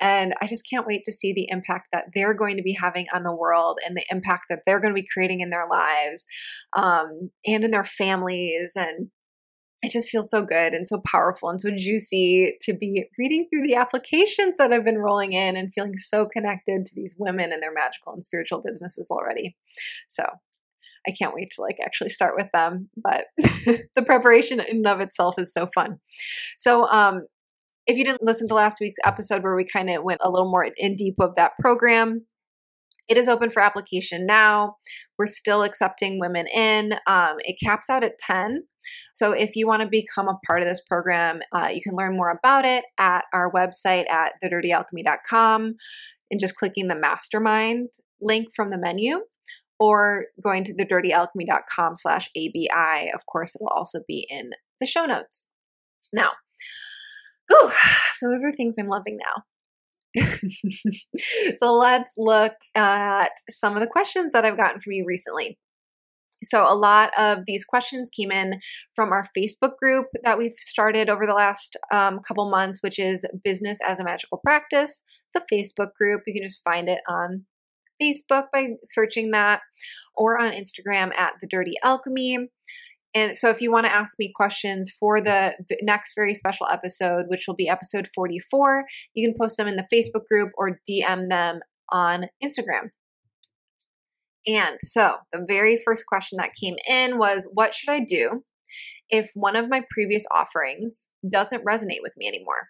And 0.00 0.34
I 0.42 0.46
just 0.46 0.68
can't 0.68 0.86
wait 0.86 1.02
to 1.04 1.12
see 1.12 1.32
the 1.32 1.48
impact 1.48 1.88
that 1.92 2.08
they're 2.14 2.34
going 2.34 2.58
to 2.58 2.62
be 2.62 2.76
having 2.78 3.06
on 3.14 3.22
the 3.22 3.34
world 3.34 3.78
and 3.86 3.96
the 3.96 4.04
impact 4.10 4.46
that 4.50 4.60
they're 4.66 4.80
going 4.80 4.94
to 4.94 5.00
be 5.00 5.08
creating 5.10 5.40
in 5.40 5.48
their 5.48 5.66
lives 5.66 6.26
um, 6.76 7.30
and 7.46 7.64
in 7.64 7.70
their 7.70 7.84
families. 7.84 8.74
And 8.76 9.08
it 9.80 9.90
just 9.90 10.10
feels 10.10 10.30
so 10.30 10.44
good 10.44 10.74
and 10.74 10.86
so 10.86 11.00
powerful 11.06 11.48
and 11.48 11.62
so 11.62 11.70
juicy 11.74 12.58
to 12.60 12.74
be 12.74 13.06
reading 13.18 13.48
through 13.48 13.66
the 13.66 13.76
applications 13.76 14.58
that 14.58 14.74
I've 14.74 14.84
been 14.84 14.98
rolling 14.98 15.32
in 15.32 15.56
and 15.56 15.72
feeling 15.72 15.96
so 15.96 16.26
connected 16.26 16.84
to 16.84 16.92
these 16.94 17.16
women 17.18 17.50
and 17.50 17.62
their 17.62 17.72
magical 17.72 18.12
and 18.12 18.22
spiritual 18.22 18.60
businesses 18.62 19.10
already. 19.10 19.56
So 20.06 20.26
I 21.06 21.12
can't 21.18 21.34
wait 21.34 21.50
to 21.54 21.62
like 21.62 21.76
actually 21.84 22.10
start 22.10 22.34
with 22.36 22.48
them. 22.52 22.88
But 22.96 23.26
the 23.38 24.04
preparation 24.04 24.60
in 24.60 24.78
and 24.78 24.86
of 24.86 25.00
itself 25.00 25.38
is 25.38 25.52
so 25.52 25.68
fun. 25.74 25.98
So, 26.56 26.88
um, 26.88 27.22
if 27.86 27.98
you 27.98 28.04
didn't 28.04 28.22
listen 28.22 28.48
to 28.48 28.54
last 28.54 28.78
week's 28.80 28.98
episode 29.04 29.42
where 29.42 29.54
we 29.54 29.66
kind 29.66 29.90
of 29.90 30.02
went 30.02 30.20
a 30.22 30.30
little 30.30 30.50
more 30.50 30.66
in 30.78 30.96
deep 30.96 31.16
of 31.20 31.34
that 31.36 31.52
program, 31.60 32.24
it 33.08 33.18
is 33.18 33.28
open 33.28 33.50
for 33.50 33.60
application 33.60 34.26
now. 34.26 34.76
We're 35.18 35.26
still 35.26 35.62
accepting 35.62 36.18
women 36.18 36.46
in. 36.46 36.94
Um, 37.06 37.36
it 37.40 37.56
caps 37.62 37.90
out 37.90 38.02
at 38.02 38.18
10. 38.18 38.64
So 39.12 39.32
if 39.32 39.56
you 39.56 39.66
want 39.66 39.82
to 39.82 39.88
become 39.88 40.28
a 40.28 40.38
part 40.46 40.62
of 40.62 40.68
this 40.68 40.80
program, 40.80 41.40
uh, 41.52 41.68
you 41.72 41.80
can 41.82 41.94
learn 41.96 42.16
more 42.16 42.30
about 42.30 42.64
it 42.64 42.84
at 42.98 43.24
our 43.32 43.50
website 43.52 44.08
at 44.10 44.32
thedirtyalchemy.com 44.42 45.74
and 46.30 46.40
just 46.40 46.56
clicking 46.56 46.88
the 46.88 46.98
mastermind 46.98 47.88
link 48.20 48.48
from 48.54 48.70
the 48.70 48.78
menu 48.78 49.20
or 49.78 50.26
going 50.42 50.64
to 50.64 50.74
thedirtyalchemy.com 50.74 51.96
slash 51.96 52.28
ABI. 52.36 53.10
Of 53.14 53.26
course, 53.26 53.56
it'll 53.56 53.68
also 53.68 54.00
be 54.06 54.26
in 54.30 54.50
the 54.80 54.86
show 54.86 55.04
notes. 55.04 55.46
Now, 56.12 56.30
so 58.12 58.28
those 58.28 58.44
are 58.44 58.52
things 58.52 58.76
I'm 58.78 58.88
loving 58.88 59.18
now. 59.18 59.42
so 61.54 61.76
let's 61.76 62.14
look 62.16 62.52
at 62.74 63.30
some 63.50 63.74
of 63.74 63.80
the 63.80 63.86
questions 63.86 64.32
that 64.32 64.44
I've 64.44 64.56
gotten 64.56 64.80
from 64.80 64.92
you 64.92 65.04
recently. 65.06 65.58
So, 66.42 66.66
a 66.68 66.74
lot 66.74 67.10
of 67.18 67.40
these 67.46 67.64
questions 67.64 68.10
came 68.10 68.30
in 68.30 68.60
from 68.94 69.12
our 69.12 69.24
Facebook 69.36 69.76
group 69.80 70.06
that 70.24 70.36
we've 70.36 70.52
started 70.52 71.08
over 71.08 71.26
the 71.26 71.32
last 71.32 71.76
um, 71.90 72.20
couple 72.26 72.50
months, 72.50 72.80
which 72.82 72.98
is 72.98 73.24
Business 73.42 73.78
as 73.86 73.98
a 73.98 74.04
Magical 74.04 74.40
Practice, 74.44 75.02
the 75.32 75.42
Facebook 75.52 75.94
group. 75.98 76.22
You 76.26 76.34
can 76.34 76.42
just 76.42 76.62
find 76.62 76.88
it 76.88 77.00
on 77.08 77.46
Facebook 78.00 78.44
by 78.52 78.68
searching 78.82 79.30
that 79.32 79.60
or 80.14 80.40
on 80.40 80.52
Instagram 80.52 81.14
at 81.16 81.34
The 81.40 81.48
Dirty 81.48 81.74
Alchemy. 81.82 82.48
And 83.14 83.36
so, 83.36 83.48
if 83.48 83.60
you 83.60 83.70
want 83.70 83.86
to 83.86 83.94
ask 83.94 84.18
me 84.18 84.32
questions 84.34 84.90
for 84.98 85.20
the 85.20 85.54
next 85.82 86.14
very 86.16 86.34
special 86.34 86.66
episode, 86.70 87.26
which 87.28 87.44
will 87.46 87.54
be 87.54 87.68
episode 87.68 88.08
44, 88.12 88.84
you 89.14 89.26
can 89.26 89.36
post 89.38 89.56
them 89.56 89.68
in 89.68 89.76
the 89.76 89.86
Facebook 89.92 90.26
group 90.28 90.50
or 90.56 90.80
DM 90.90 91.28
them 91.28 91.60
on 91.92 92.24
Instagram. 92.42 92.90
And 94.46 94.78
so, 94.82 95.18
the 95.32 95.44
very 95.46 95.76
first 95.76 96.06
question 96.06 96.38
that 96.38 96.54
came 96.60 96.74
in 96.90 97.16
was 97.18 97.48
What 97.52 97.72
should 97.72 97.90
I 97.90 98.00
do 98.00 98.44
if 99.08 99.30
one 99.34 99.54
of 99.54 99.68
my 99.68 99.82
previous 99.90 100.26
offerings 100.34 101.08
doesn't 101.28 101.64
resonate 101.64 102.02
with 102.02 102.14
me 102.16 102.26
anymore? 102.26 102.68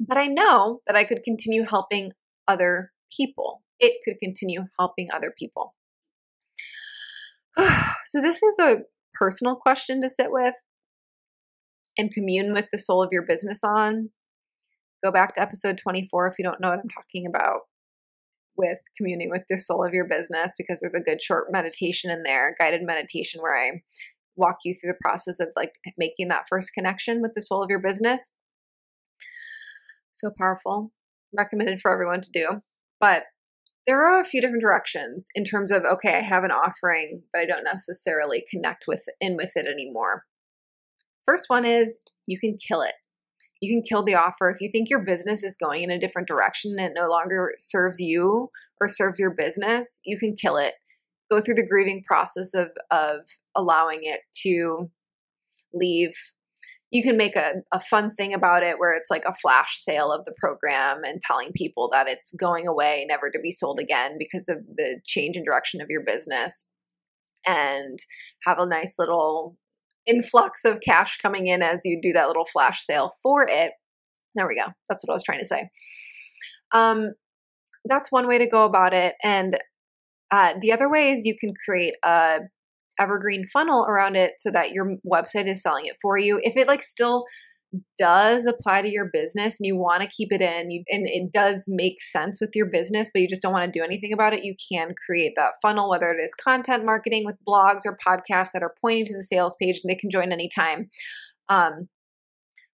But 0.00 0.16
I 0.16 0.26
know 0.26 0.80
that 0.86 0.96
I 0.96 1.04
could 1.04 1.22
continue 1.24 1.64
helping 1.64 2.12
other 2.48 2.90
people 3.16 3.62
it 3.80 3.98
could 4.04 4.18
continue 4.22 4.64
helping 4.78 5.08
other 5.12 5.32
people. 5.36 5.74
so, 8.06 8.20
this 8.20 8.42
is 8.42 8.58
a 8.58 8.82
personal 9.14 9.56
question 9.56 10.00
to 10.00 10.08
sit 10.08 10.30
with 10.30 10.54
and 11.96 12.12
commune 12.12 12.52
with 12.52 12.68
the 12.72 12.78
soul 12.78 13.02
of 13.02 13.10
your 13.12 13.24
business 13.26 13.64
on. 13.64 14.10
Go 15.04 15.12
back 15.12 15.34
to 15.34 15.40
episode 15.40 15.78
24 15.78 16.28
if 16.28 16.34
you 16.38 16.44
don't 16.44 16.60
know 16.60 16.70
what 16.70 16.78
I'm 16.78 16.88
talking 16.88 17.26
about 17.26 17.60
with 18.56 18.78
communing 18.96 19.30
with 19.30 19.42
the 19.48 19.56
soul 19.56 19.84
of 19.84 19.94
your 19.94 20.06
business 20.06 20.54
because 20.58 20.80
there's 20.80 20.94
a 20.94 21.00
good 21.00 21.22
short 21.22 21.46
meditation 21.50 22.10
in 22.10 22.24
there, 22.24 22.56
guided 22.58 22.82
meditation 22.82 23.40
where 23.40 23.56
I 23.56 23.82
walk 24.36 24.58
you 24.64 24.74
through 24.74 24.92
the 24.92 24.98
process 25.00 25.40
of 25.40 25.48
like 25.56 25.72
making 25.96 26.28
that 26.28 26.46
first 26.48 26.72
connection 26.74 27.22
with 27.22 27.32
the 27.34 27.42
soul 27.42 27.62
of 27.62 27.70
your 27.70 27.80
business. 27.80 28.30
So 30.12 30.30
powerful. 30.36 30.92
Recommended 31.36 31.80
for 31.80 31.92
everyone 31.92 32.20
to 32.22 32.30
do. 32.32 32.62
But 33.00 33.24
there 33.88 34.04
are 34.04 34.20
a 34.20 34.24
few 34.24 34.42
different 34.42 34.60
directions 34.60 35.28
in 35.34 35.44
terms 35.44 35.72
of 35.72 35.82
okay, 35.84 36.14
I 36.14 36.20
have 36.20 36.44
an 36.44 36.50
offering, 36.50 37.22
but 37.32 37.40
I 37.40 37.46
don't 37.46 37.64
necessarily 37.64 38.44
connect 38.50 38.84
with 38.86 39.02
in 39.18 39.36
with 39.36 39.52
it 39.56 39.66
anymore. 39.66 40.24
First 41.24 41.46
one 41.48 41.64
is 41.64 41.98
you 42.26 42.38
can 42.38 42.58
kill 42.68 42.82
it. 42.82 42.92
You 43.62 43.74
can 43.74 43.84
kill 43.88 44.02
the 44.02 44.14
offer. 44.14 44.50
If 44.50 44.60
you 44.60 44.70
think 44.70 44.90
your 44.90 45.04
business 45.04 45.42
is 45.42 45.56
going 45.56 45.82
in 45.82 45.90
a 45.90 45.98
different 45.98 46.28
direction 46.28 46.76
and 46.78 46.90
it 46.90 46.92
no 46.94 47.08
longer 47.08 47.54
serves 47.58 47.98
you 47.98 48.50
or 48.78 48.88
serves 48.88 49.18
your 49.18 49.34
business, 49.34 50.00
you 50.04 50.18
can 50.18 50.36
kill 50.36 50.58
it. 50.58 50.74
go 51.30 51.40
through 51.40 51.54
the 51.54 51.66
grieving 51.66 52.04
process 52.06 52.52
of 52.54 52.68
of 52.90 53.20
allowing 53.56 54.00
it 54.02 54.20
to 54.42 54.90
leave 55.72 56.12
you 56.90 57.02
can 57.02 57.16
make 57.16 57.36
a, 57.36 57.56
a 57.72 57.80
fun 57.80 58.10
thing 58.10 58.32
about 58.32 58.62
it 58.62 58.78
where 58.78 58.92
it's 58.92 59.10
like 59.10 59.24
a 59.26 59.34
flash 59.34 59.76
sale 59.76 60.10
of 60.10 60.24
the 60.24 60.34
program 60.38 61.02
and 61.04 61.20
telling 61.20 61.52
people 61.54 61.88
that 61.92 62.08
it's 62.08 62.32
going 62.32 62.66
away, 62.66 63.04
never 63.08 63.30
to 63.30 63.38
be 63.38 63.52
sold 63.52 63.78
again 63.78 64.16
because 64.18 64.48
of 64.48 64.58
the 64.76 65.00
change 65.04 65.36
in 65.36 65.44
direction 65.44 65.80
of 65.80 65.90
your 65.90 66.02
business. 66.04 66.68
And 67.46 67.98
have 68.44 68.58
a 68.58 68.66
nice 68.66 68.98
little 68.98 69.56
influx 70.06 70.64
of 70.64 70.80
cash 70.80 71.18
coming 71.18 71.46
in 71.46 71.62
as 71.62 71.82
you 71.84 71.98
do 72.00 72.12
that 72.12 72.26
little 72.26 72.46
flash 72.46 72.80
sale 72.80 73.10
for 73.22 73.46
it. 73.48 73.72
There 74.34 74.48
we 74.48 74.56
go. 74.56 74.72
That's 74.88 75.04
what 75.04 75.12
I 75.12 75.14
was 75.14 75.22
trying 75.22 75.38
to 75.38 75.46
say. 75.46 75.70
Um, 76.72 77.12
that's 77.84 78.12
one 78.12 78.26
way 78.26 78.38
to 78.38 78.48
go 78.48 78.64
about 78.64 78.92
it. 78.92 79.14
And 79.22 79.58
uh, 80.30 80.54
the 80.60 80.72
other 80.72 80.90
way 80.90 81.10
is 81.10 81.24
you 81.24 81.36
can 81.38 81.54
create 81.64 81.94
a 82.04 82.40
evergreen 82.98 83.46
funnel 83.46 83.84
around 83.86 84.16
it 84.16 84.34
so 84.38 84.50
that 84.50 84.72
your 84.72 84.96
website 85.06 85.46
is 85.46 85.62
selling 85.62 85.86
it 85.86 85.96
for 86.00 86.18
you. 86.18 86.40
If 86.42 86.56
it 86.56 86.68
like 86.68 86.82
still 86.82 87.24
does 87.98 88.46
apply 88.46 88.82
to 88.82 88.90
your 88.90 89.10
business 89.12 89.60
and 89.60 89.66
you 89.66 89.76
want 89.76 90.02
to 90.02 90.08
keep 90.08 90.32
it 90.32 90.40
in 90.40 90.70
you, 90.70 90.82
and 90.88 91.06
it 91.06 91.32
does 91.32 91.66
make 91.68 92.00
sense 92.00 92.40
with 92.40 92.50
your 92.54 92.64
business 92.64 93.10
but 93.12 93.20
you 93.20 93.28
just 93.28 93.42
don't 93.42 93.52
want 93.52 93.70
to 93.70 93.78
do 93.78 93.84
anything 93.84 94.10
about 94.10 94.32
it 94.32 94.42
you 94.42 94.54
can 94.72 94.94
create 95.04 95.34
that 95.36 95.52
funnel 95.60 95.90
whether 95.90 96.10
it 96.10 96.22
is 96.22 96.34
content 96.34 96.86
marketing 96.86 97.26
with 97.26 97.36
blogs 97.46 97.82
or 97.84 97.96
podcasts 97.96 98.52
that 98.52 98.62
are 98.62 98.74
pointing 98.80 99.04
to 99.04 99.14
the 99.14 99.22
sales 99.22 99.54
page 99.60 99.80
and 99.82 99.90
they 99.90 99.94
can 99.94 100.08
join 100.08 100.32
anytime 100.32 100.88
um, 101.50 101.88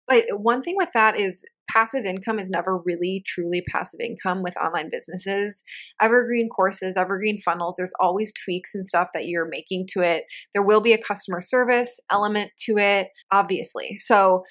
but 0.08 0.26
one 0.32 0.62
thing 0.62 0.76
with 0.78 0.92
that 0.94 1.18
is 1.18 1.46
passive 1.70 2.06
income 2.06 2.40
is 2.40 2.50
never 2.50 2.78
really 2.78 3.24
truly 3.26 3.64
passive 3.70 4.00
income 4.00 4.44
with 4.44 4.58
online 4.58 4.90
businesses. 4.92 5.64
Evergreen 6.02 6.50
courses, 6.50 6.98
evergreen 6.98 7.40
funnels, 7.40 7.76
there's 7.78 7.94
always 8.00 8.34
tweaks 8.34 8.76
and 8.76 8.86
stuff 8.86 9.10
that 9.14 9.28
you're 9.28 9.48
making 9.48 9.88
to 9.94 10.02
it. 10.02 10.26
There 10.54 10.64
will 10.64 10.82
be 10.82 10.94
a 10.94 11.02
customer 11.02 11.42
service 11.42 12.00
element 12.12 12.52
to 12.66 12.78
it, 12.78 13.10
obviously. 13.32 13.96
So 13.96 14.44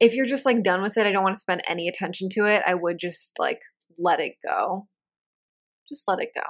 if 0.00 0.14
you're 0.14 0.26
just 0.26 0.46
like 0.46 0.62
done 0.62 0.82
with 0.82 0.96
it, 0.96 1.06
I 1.06 1.12
don't 1.12 1.22
want 1.22 1.34
to 1.34 1.40
spend 1.40 1.62
any 1.68 1.88
attention 1.88 2.28
to 2.32 2.46
it, 2.46 2.62
I 2.66 2.74
would 2.74 2.98
just 2.98 3.38
like 3.38 3.60
let 3.98 4.20
it 4.20 4.34
go. 4.46 4.88
Just 5.88 6.08
let 6.08 6.20
it 6.20 6.30
go. 6.34 6.42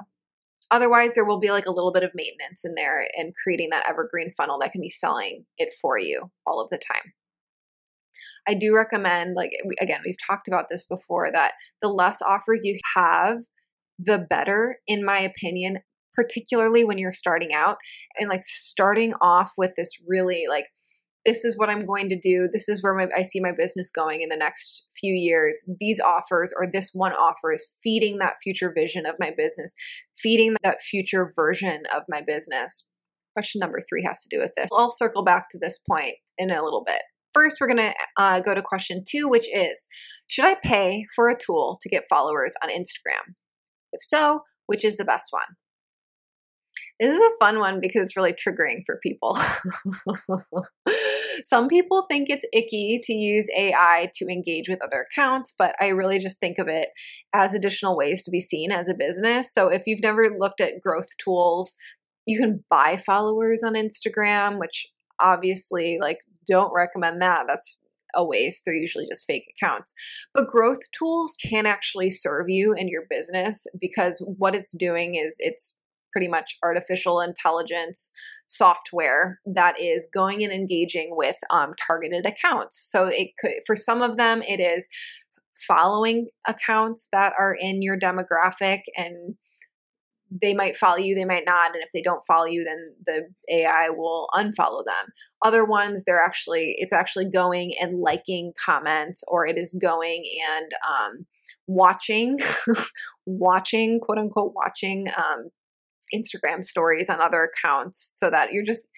Otherwise, 0.70 1.14
there 1.14 1.24
will 1.24 1.40
be 1.40 1.50
like 1.50 1.66
a 1.66 1.72
little 1.72 1.92
bit 1.92 2.04
of 2.04 2.12
maintenance 2.14 2.64
in 2.64 2.74
there 2.76 3.06
and 3.16 3.34
creating 3.42 3.70
that 3.70 3.88
evergreen 3.88 4.30
funnel 4.30 4.58
that 4.60 4.70
can 4.70 4.80
be 4.80 4.88
selling 4.88 5.44
it 5.58 5.74
for 5.80 5.98
you 5.98 6.30
all 6.46 6.60
of 6.60 6.70
the 6.70 6.78
time. 6.78 7.12
I 8.48 8.54
do 8.54 8.74
recommend, 8.74 9.36
like, 9.36 9.50
again, 9.80 10.00
we've 10.04 10.16
talked 10.28 10.48
about 10.48 10.66
this 10.70 10.84
before, 10.84 11.30
that 11.32 11.52
the 11.80 11.88
less 11.88 12.20
offers 12.22 12.62
you 12.64 12.78
have, 12.94 13.38
the 13.98 14.18
better, 14.30 14.78
in 14.86 15.04
my 15.04 15.20
opinion, 15.20 15.78
particularly 16.14 16.84
when 16.84 16.98
you're 16.98 17.12
starting 17.12 17.52
out 17.52 17.76
and 18.18 18.28
like 18.28 18.42
starting 18.42 19.14
off 19.20 19.52
with 19.56 19.74
this 19.76 19.90
really 20.08 20.46
like, 20.48 20.66
this 21.26 21.44
is 21.44 21.56
what 21.56 21.68
I'm 21.68 21.84
going 21.84 22.08
to 22.08 22.18
do. 22.18 22.48
This 22.50 22.68
is 22.68 22.82
where 22.82 22.94
my, 22.94 23.06
I 23.14 23.22
see 23.22 23.40
my 23.40 23.52
business 23.56 23.90
going 23.90 24.22
in 24.22 24.30
the 24.30 24.36
next 24.36 24.86
few 24.98 25.12
years. 25.12 25.70
These 25.78 26.00
offers 26.00 26.52
or 26.56 26.66
this 26.70 26.90
one 26.94 27.12
offer 27.12 27.52
is 27.52 27.74
feeding 27.82 28.18
that 28.18 28.36
future 28.42 28.72
vision 28.74 29.04
of 29.04 29.16
my 29.20 29.30
business, 29.36 29.74
feeding 30.16 30.54
that 30.62 30.80
future 30.82 31.28
version 31.36 31.82
of 31.94 32.04
my 32.08 32.22
business. 32.26 32.88
Question 33.34 33.60
number 33.60 33.80
three 33.88 34.02
has 34.02 34.22
to 34.22 34.34
do 34.34 34.40
with 34.40 34.52
this. 34.56 34.70
I'll 34.72 34.90
circle 34.90 35.22
back 35.22 35.50
to 35.50 35.58
this 35.58 35.78
point 35.88 36.14
in 36.38 36.50
a 36.50 36.62
little 36.64 36.82
bit. 36.86 37.02
First, 37.32 37.58
we're 37.60 37.68
going 37.68 37.92
to 37.92 37.94
uh, 38.16 38.40
go 38.40 38.54
to 38.54 38.62
question 38.62 39.04
two, 39.06 39.28
which 39.28 39.48
is 39.54 39.86
Should 40.26 40.44
I 40.44 40.56
pay 40.62 41.04
for 41.14 41.28
a 41.28 41.38
tool 41.38 41.78
to 41.82 41.88
get 41.88 42.08
followers 42.08 42.54
on 42.62 42.70
Instagram? 42.70 43.34
If 43.92 44.02
so, 44.02 44.42
which 44.66 44.84
is 44.84 44.96
the 44.96 45.04
best 45.04 45.26
one? 45.30 45.56
This 47.00 47.16
is 47.16 47.20
a 47.20 47.44
fun 47.44 47.58
one 47.58 47.80
because 47.80 48.02
it's 48.02 48.16
really 48.16 48.34
triggering 48.34 48.82
for 48.84 49.00
people. 49.02 49.38
Some 51.44 51.66
people 51.66 52.04
think 52.10 52.28
it's 52.28 52.44
icky 52.52 53.00
to 53.04 53.12
use 53.14 53.48
AI 53.56 54.10
to 54.16 54.26
engage 54.26 54.68
with 54.68 54.84
other 54.84 55.06
accounts, 55.10 55.54
but 55.58 55.74
I 55.80 55.88
really 55.88 56.18
just 56.18 56.38
think 56.38 56.58
of 56.58 56.68
it 56.68 56.88
as 57.34 57.54
additional 57.54 57.96
ways 57.96 58.22
to 58.24 58.30
be 58.30 58.40
seen 58.40 58.70
as 58.70 58.88
a 58.88 58.94
business. 58.94 59.52
So 59.52 59.68
if 59.68 59.84
you've 59.86 60.02
never 60.02 60.28
looked 60.38 60.60
at 60.60 60.82
growth 60.82 61.08
tools, 61.22 61.74
you 62.26 62.38
can 62.38 62.64
buy 62.68 62.98
followers 62.98 63.62
on 63.64 63.74
Instagram, 63.74 64.58
which 64.58 64.86
obviously 65.20 65.98
like 66.00 66.18
don't 66.46 66.72
recommend 66.74 67.22
that. 67.22 67.44
That's 67.46 67.82
a 68.14 68.24
waste. 68.24 68.62
They're 68.64 68.74
usually 68.74 69.06
just 69.08 69.26
fake 69.26 69.52
accounts. 69.56 69.94
But 70.34 70.48
growth 70.48 70.80
tools 70.96 71.34
can 71.48 71.66
actually 71.66 72.10
serve 72.10 72.46
you 72.48 72.74
in 72.74 72.88
your 72.88 73.04
business 73.08 73.66
because 73.80 74.24
what 74.38 74.54
it's 74.54 74.76
doing 74.76 75.14
is 75.14 75.36
it's 75.38 75.78
pretty 76.12 76.28
much 76.28 76.56
artificial 76.64 77.20
intelligence 77.20 78.10
software 78.46 79.38
that 79.46 79.80
is 79.80 80.08
going 80.12 80.42
and 80.42 80.52
engaging 80.52 81.10
with 81.12 81.36
um, 81.50 81.72
targeted 81.86 82.26
accounts. 82.26 82.90
So 82.90 83.06
it 83.06 83.30
could, 83.38 83.54
for 83.64 83.76
some 83.76 84.02
of 84.02 84.16
them, 84.16 84.42
it 84.42 84.58
is 84.58 84.88
following 85.68 86.28
accounts 86.48 87.08
that 87.12 87.32
are 87.38 87.54
in 87.54 87.82
your 87.82 87.98
demographic 87.98 88.80
and 88.96 89.36
they 90.30 90.54
might 90.54 90.76
follow 90.76 90.96
you, 90.96 91.14
they 91.14 91.24
might 91.24 91.44
not. 91.44 91.74
And 91.74 91.82
if 91.82 91.90
they 91.92 92.02
don't 92.02 92.24
follow 92.24 92.46
you, 92.46 92.64
then 92.64 92.86
the 93.06 93.28
AI 93.52 93.90
will 93.90 94.28
unfollow 94.32 94.84
them. 94.84 95.12
Other 95.44 95.64
ones, 95.64 96.04
they're 96.04 96.22
actually, 96.22 96.76
it's 96.78 96.92
actually 96.92 97.28
going 97.28 97.74
and 97.80 98.00
liking 98.00 98.52
comments 98.64 99.24
or 99.28 99.46
it 99.46 99.58
is 99.58 99.76
going 99.80 100.24
and 100.56 100.70
um, 100.88 101.26
watching, 101.66 102.38
watching, 103.26 104.00
quote 104.00 104.18
unquote, 104.18 104.52
watching 104.54 105.06
um, 105.16 105.50
Instagram 106.14 106.64
stories 106.64 107.10
on 107.10 107.20
other 107.20 107.50
accounts 107.52 108.16
so 108.18 108.30
that 108.30 108.52
you're 108.52 108.64
just 108.64 108.88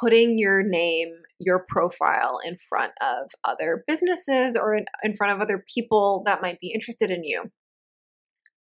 putting 0.00 0.38
your 0.38 0.62
name, 0.62 1.08
your 1.38 1.66
profile 1.68 2.38
in 2.44 2.56
front 2.56 2.92
of 3.02 3.30
other 3.44 3.84
businesses 3.86 4.56
or 4.56 4.74
in, 4.74 4.86
in 5.02 5.14
front 5.14 5.34
of 5.34 5.40
other 5.40 5.64
people 5.72 6.22
that 6.24 6.40
might 6.40 6.58
be 6.60 6.72
interested 6.72 7.10
in 7.10 7.24
you. 7.24 7.50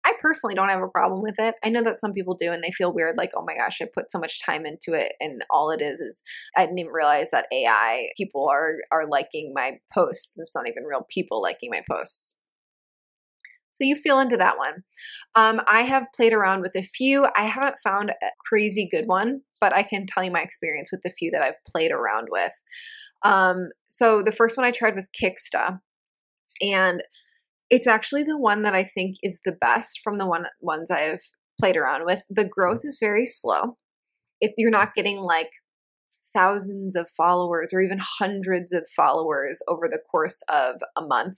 I 0.06 0.14
personally 0.22 0.56
don't 0.56 0.70
have 0.70 0.82
a 0.82 0.88
problem 0.88 1.22
with 1.22 1.36
it. 1.40 1.56
I 1.64 1.70
know 1.70 1.82
that 1.84 1.96
some 1.96 2.12
people 2.12 2.36
do 2.36 2.52
and 2.52 2.64
they 2.64 2.72
feel 2.72 2.94
weird, 2.94 3.18
like, 3.18 3.32
oh 3.36 3.44
my 3.46 3.56
gosh, 3.56 3.82
I 3.82 3.88
put 3.94 4.12
so 4.12 4.20
much 4.20 4.44
time 4.44 4.66
into 4.66 4.94
it. 4.94 5.14
And 5.20 5.42
all 5.50 5.72
it 5.72 5.82
is 5.82 6.00
is 6.02 6.22
I 6.58 6.66
didn't 6.66 6.80
even 6.80 6.92
realize 6.92 7.32
that 7.32 7.48
AI 7.52 8.10
people 8.18 8.50
are 8.50 8.76
are 8.92 9.08
liking 9.08 9.54
my 9.56 9.80
posts. 9.94 10.36
It's 10.38 10.56
not 10.56 10.68
even 10.68 10.84
real 10.84 11.06
people 11.10 11.42
liking 11.42 11.70
my 11.72 11.82
posts. 11.90 12.36
So 13.74 13.84
you 13.84 13.96
feel 13.96 14.20
into 14.20 14.38
that 14.38 14.58
one. 14.58 14.84
Um, 15.36 15.62
I 15.68 15.82
have 15.82 16.06
played 16.16 16.32
around 16.32 16.62
with 16.62 16.76
a 16.76 16.84
few. 16.84 17.26
I 17.36 17.46
haven't 17.46 17.80
found 17.84 18.12
a 18.12 18.28
crazy 18.48 18.88
good 18.90 19.06
one, 19.08 19.42
but 19.60 19.74
I 19.74 19.82
can 19.82 20.06
tell 20.06 20.24
you 20.24 20.32
my 20.32 20.42
experience 20.42 20.90
with 20.92 21.02
the 21.02 21.10
few 21.10 21.32
that 21.32 21.42
I've 21.42 21.64
played 21.68 21.92
around 21.92 22.28
with. 22.30 22.54
Um, 23.24 23.70
so 23.88 24.22
the 24.22 24.32
first 24.32 24.58
one 24.58 24.66
I 24.66 24.72
tried 24.72 24.96
was 24.96 25.10
Kicksta. 25.10 25.80
And 26.62 27.02
it's 27.70 27.88
actually 27.88 28.24
the 28.24 28.38
one 28.38 28.62
that 28.64 28.74
I 28.76 28.84
think 28.84 29.18
is 29.24 29.42
the 29.44 29.58
best 29.60 30.00
from 30.04 30.18
the 30.18 30.28
one 30.28 30.46
ones 30.62 30.92
I've 30.92 31.22
played 31.60 31.78
around 31.78 32.06
with. 32.06 32.24
The 32.30 32.48
growth 32.48 32.82
is 32.84 32.98
very 33.00 33.26
slow. 33.26 33.78
If 34.42 34.52
you're 34.58 34.72
not 34.72 34.96
getting 34.96 35.18
like 35.18 35.50
thousands 36.34 36.96
of 36.96 37.10
followers 37.16 37.72
or 37.74 37.82
even 37.82 38.00
hundreds 38.02 38.74
of 38.74 38.88
followers 38.96 39.62
over 39.68 39.88
the 39.90 40.02
course 40.12 40.42
of 40.50 40.82
a 40.96 41.06
month, 41.06 41.38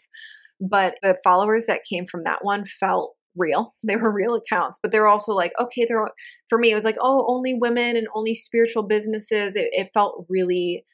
but 0.60 0.96
the 1.02 1.18
followers 1.24 1.66
that 1.66 1.84
came 1.90 2.06
from 2.06 2.24
that 2.24 2.44
one 2.44 2.66
felt 2.66 3.16
real. 3.36 3.76
They 3.84 3.98
were 3.98 4.12
real 4.12 4.36
accounts, 4.36 4.80
but 4.82 4.92
they're 4.92 5.08
also 5.08 5.34
like, 5.34 5.52
okay, 5.60 5.86
they're 5.86 6.08
for 6.50 6.58
me, 6.58 6.72
it 6.72 6.76
was 6.76 6.86
like, 6.86 6.98
oh, 7.00 7.26
only 7.28 7.54
women 7.54 7.96
and 7.96 8.08
only 8.16 8.34
spiritual 8.36 8.84
businesses. 8.84 9.56
It, 9.56 9.70
it 9.74 9.90
felt 9.94 10.26
really 10.30 10.86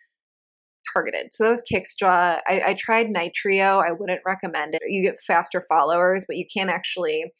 targeted. 0.94 1.30
So 1.34 1.46
that 1.46 1.50
was 1.52 1.64
Kicksta. 1.72 2.42
I, 2.48 2.62
I 2.68 2.76
tried 2.78 3.08
Nitreo. 3.08 3.84
I 3.84 3.92
wouldn't 3.92 4.22
recommend 4.26 4.76
it. 4.76 4.82
You 4.88 5.04
get 5.04 5.20
faster 5.20 5.64
followers, 5.68 6.26
but 6.28 6.38
you 6.38 6.46
can't 6.54 6.70
actually 6.70 7.32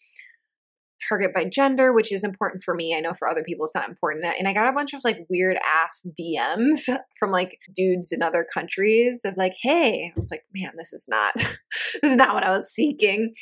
target 1.08 1.34
by 1.34 1.46
gender, 1.46 1.94
which 1.94 2.12
is 2.12 2.24
important 2.24 2.64
for 2.64 2.74
me. 2.74 2.96
I 2.96 3.00
know 3.00 3.14
for 3.14 3.28
other 3.28 3.44
people 3.44 3.66
it's 3.66 3.76
not 3.76 3.90
important. 3.90 4.26
And 4.38 4.48
I 4.48 4.54
got 4.54 4.70
a 4.70 4.74
bunch 4.74 4.94
of 4.94 5.02
like 5.04 5.26
weird 5.30 5.58
ass 5.66 6.06
DMs 6.20 6.90
from 7.20 7.32
like 7.32 7.58
dudes 7.76 8.12
in 8.12 8.22
other 8.22 8.46
countries 8.54 9.22
of 9.26 9.36
like, 9.38 9.54
hey, 9.62 10.12
I 10.16 10.20
was 10.20 10.32
like, 10.32 10.44
man, 10.54 10.72
this 10.78 10.94
is 10.94 11.06
not 11.08 11.34
this 11.36 12.00
is 12.04 12.18
not 12.18 12.34
what 12.34 12.44
I 12.44 12.52
was 12.52 12.72
seeking. 12.72 13.34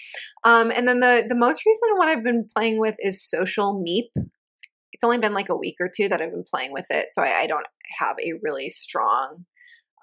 Um, 0.44 0.72
and 0.72 0.88
then 0.88 1.00
the 1.00 1.25
the 1.27 1.36
most 1.36 1.65
recent 1.65 1.98
one 1.98 2.08
I've 2.08 2.24
been 2.24 2.48
playing 2.56 2.79
with 2.79 2.96
is 3.00 3.27
Social 3.27 3.84
Meep. 3.86 4.10
It's 4.94 5.03
only 5.03 5.18
been 5.18 5.34
like 5.34 5.50
a 5.50 5.56
week 5.56 5.75
or 5.79 5.89
two 5.96 6.10
that 6.10 6.22
I've 6.22 6.32
been 6.32 6.44
playing 6.50 6.74
with 6.74 6.88
it, 6.89 7.08
so 7.12 7.24
I, 7.24 7.41
I 7.41 7.48
don't 7.48 7.65
have 8.00 8.18
a 8.20 8.34
really 8.44 8.70
strong 8.70 9.46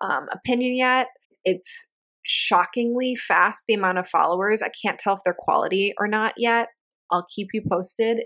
um, 0.01 0.27
opinion 0.33 0.75
yet. 0.77 1.09
It's 1.45 1.91
shockingly 2.23 3.15
fast, 3.15 3.65
the 3.67 3.75
amount 3.75 3.99
of 3.99 4.09
followers. 4.09 4.63
I 4.63 4.71
can't 4.83 4.99
tell 4.99 5.15
if 5.15 5.21
they're 5.25 5.37
quality 5.39 5.95
or 5.99 6.09
not 6.09 6.35
yet. 6.37 6.69
I'll 7.11 7.27
keep 7.35 7.49
you 7.53 7.63
posted. 7.71 8.25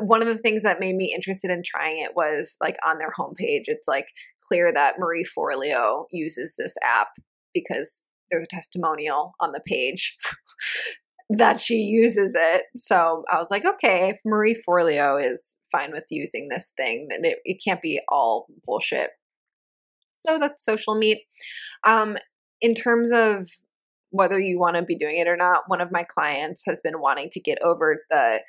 One 0.00 0.20
of 0.20 0.28
the 0.28 0.38
things 0.38 0.62
that 0.62 0.80
made 0.80 0.94
me 0.94 1.12
interested 1.14 1.50
in 1.50 1.62
trying 1.64 1.98
it 1.98 2.14
was 2.14 2.56
like 2.60 2.76
on 2.86 2.98
their 2.98 3.12
homepage, 3.18 3.64
it's 3.66 3.88
like 3.88 4.06
clear 4.46 4.72
that 4.72 4.98
Marie 4.98 5.24
Forleo 5.24 6.04
uses 6.12 6.56
this 6.56 6.76
app 6.82 7.08
because 7.54 8.04
there's 8.30 8.44
a 8.44 8.48
testimonial 8.48 9.34
on 9.40 9.52
the 9.52 9.62
page. 9.66 10.16
that 11.28 11.60
she 11.60 11.76
uses 11.78 12.36
it. 12.38 12.64
So 12.76 13.24
I 13.30 13.38
was 13.38 13.50
like, 13.50 13.66
okay, 13.66 14.10
if 14.10 14.18
Marie 14.24 14.56
Forleo 14.68 15.20
is 15.20 15.56
fine 15.72 15.90
with 15.90 16.04
using 16.10 16.48
this 16.48 16.72
thing, 16.76 17.08
then 17.10 17.24
it, 17.24 17.38
it 17.44 17.60
can't 17.64 17.82
be 17.82 18.00
all 18.08 18.46
bullshit. 18.64 19.10
So 20.18 20.38
that's 20.38 20.64
social 20.64 20.94
meet. 20.94 21.22
Um, 21.84 22.16
in 22.60 22.74
terms 22.74 23.10
of 23.12 23.46
whether 24.10 24.38
you 24.38 24.58
want 24.58 24.76
to 24.76 24.82
be 24.82 24.96
doing 24.96 25.18
it 25.18 25.28
or 25.28 25.36
not, 25.36 25.64
one 25.66 25.80
of 25.80 25.92
my 25.92 26.04
clients 26.04 26.62
has 26.66 26.80
been 26.80 27.00
wanting 27.00 27.30
to 27.32 27.40
get 27.40 27.58
over 27.62 27.98
the 28.10 28.42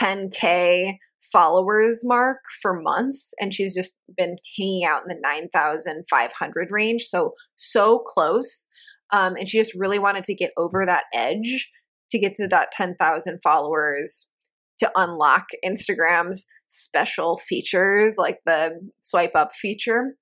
10K 0.00 0.96
followers 1.32 2.02
mark 2.04 2.38
for 2.62 2.80
months 2.80 3.34
and 3.40 3.52
she's 3.52 3.74
just 3.74 3.98
been 4.16 4.36
hanging 4.56 4.84
out 4.84 5.02
in 5.02 5.08
the 5.08 5.20
9,500 5.20 6.68
range. 6.70 7.02
So, 7.02 7.34
so 7.56 7.98
close. 7.98 8.66
Um, 9.10 9.36
and 9.36 9.48
she 9.48 9.58
just 9.58 9.74
really 9.74 9.98
wanted 9.98 10.24
to 10.26 10.34
get 10.34 10.52
over 10.56 10.86
that 10.86 11.04
edge 11.12 11.70
to 12.10 12.18
get 12.18 12.34
to 12.34 12.48
that 12.48 12.72
10,000 12.72 13.40
followers 13.42 14.30
to 14.78 14.90
unlock 14.94 15.46
Instagram's 15.64 16.46
special 16.66 17.36
features 17.38 18.16
like 18.18 18.38
the 18.46 18.78
swipe 19.02 19.32
up 19.34 19.54
feature. 19.54 20.14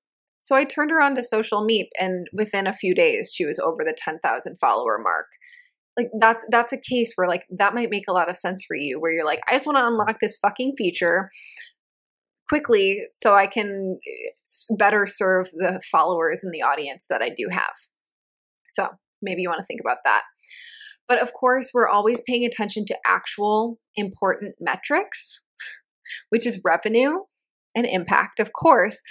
So 0.46 0.54
I 0.54 0.62
turned 0.62 0.92
her 0.92 1.00
on 1.00 1.16
to 1.16 1.24
social 1.24 1.64
meet 1.64 1.88
and 1.98 2.28
within 2.32 2.68
a 2.68 2.72
few 2.72 2.94
days 2.94 3.32
she 3.34 3.44
was 3.44 3.58
over 3.58 3.78
the 3.80 3.92
10,000 3.98 4.56
follower 4.60 4.96
mark. 4.96 5.26
Like 5.96 6.06
that's 6.20 6.44
that's 6.50 6.72
a 6.72 6.78
case 6.78 7.14
where 7.16 7.26
like 7.26 7.46
that 7.50 7.74
might 7.74 7.90
make 7.90 8.04
a 8.06 8.12
lot 8.12 8.30
of 8.30 8.36
sense 8.36 8.64
for 8.64 8.76
you 8.76 9.00
where 9.00 9.10
you're 9.10 9.24
like 9.24 9.40
I 9.48 9.54
just 9.54 9.66
want 9.66 9.76
to 9.78 9.86
unlock 9.86 10.20
this 10.20 10.36
fucking 10.36 10.74
feature 10.78 11.30
quickly 12.48 13.02
so 13.10 13.34
I 13.34 13.48
can 13.48 13.98
eh, 14.06 14.76
better 14.78 15.04
serve 15.04 15.48
the 15.50 15.80
followers 15.90 16.44
and 16.44 16.54
the 16.54 16.62
audience 16.62 17.06
that 17.10 17.22
I 17.22 17.30
do 17.30 17.48
have. 17.50 17.74
So, 18.68 18.90
maybe 19.20 19.42
you 19.42 19.48
want 19.48 19.58
to 19.58 19.66
think 19.66 19.80
about 19.80 19.98
that. 20.04 20.22
But 21.08 21.20
of 21.20 21.32
course, 21.32 21.72
we're 21.74 21.88
always 21.88 22.22
paying 22.24 22.44
attention 22.44 22.84
to 22.86 22.98
actual 23.04 23.80
important 23.96 24.54
metrics, 24.60 25.40
which 26.28 26.46
is 26.46 26.60
revenue 26.64 27.16
and 27.74 27.84
impact, 27.84 28.38
of 28.38 28.52
course 28.52 29.02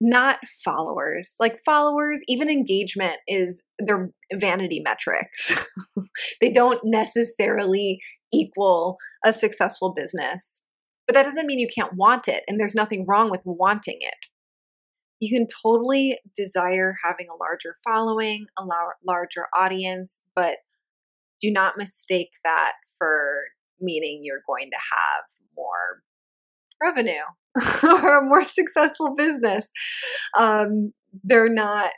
not 0.00 0.38
followers. 0.64 1.34
Like 1.38 1.58
followers, 1.64 2.22
even 2.26 2.48
engagement 2.48 3.16
is 3.28 3.62
their 3.78 4.10
vanity 4.32 4.80
metrics. 4.82 5.56
they 6.40 6.50
don't 6.50 6.80
necessarily 6.84 8.00
equal 8.32 8.96
a 9.24 9.32
successful 9.32 9.92
business. 9.94 10.62
But 11.06 11.14
that 11.14 11.24
doesn't 11.24 11.46
mean 11.46 11.58
you 11.58 11.68
can't 11.74 11.94
want 11.96 12.28
it, 12.28 12.44
and 12.46 12.58
there's 12.58 12.74
nothing 12.74 13.04
wrong 13.06 13.30
with 13.30 13.40
wanting 13.44 13.98
it. 14.00 14.14
You 15.18 15.36
can 15.36 15.48
totally 15.62 16.18
desire 16.36 16.94
having 17.04 17.26
a 17.28 17.36
larger 17.36 17.74
following, 17.84 18.46
a 18.56 18.64
larger 19.04 19.46
audience, 19.54 20.22
but 20.34 20.58
do 21.40 21.50
not 21.50 21.76
mistake 21.76 22.30
that 22.44 22.74
for 22.96 23.44
meaning 23.80 24.20
you're 24.22 24.42
going 24.46 24.70
to 24.70 24.76
have 24.76 25.24
more 25.56 26.02
revenue 26.82 27.24
or 27.82 28.18
a 28.18 28.24
more 28.24 28.44
successful 28.44 29.14
business. 29.16 29.70
Um, 30.36 30.92
they're 31.24 31.52
not 31.52 31.90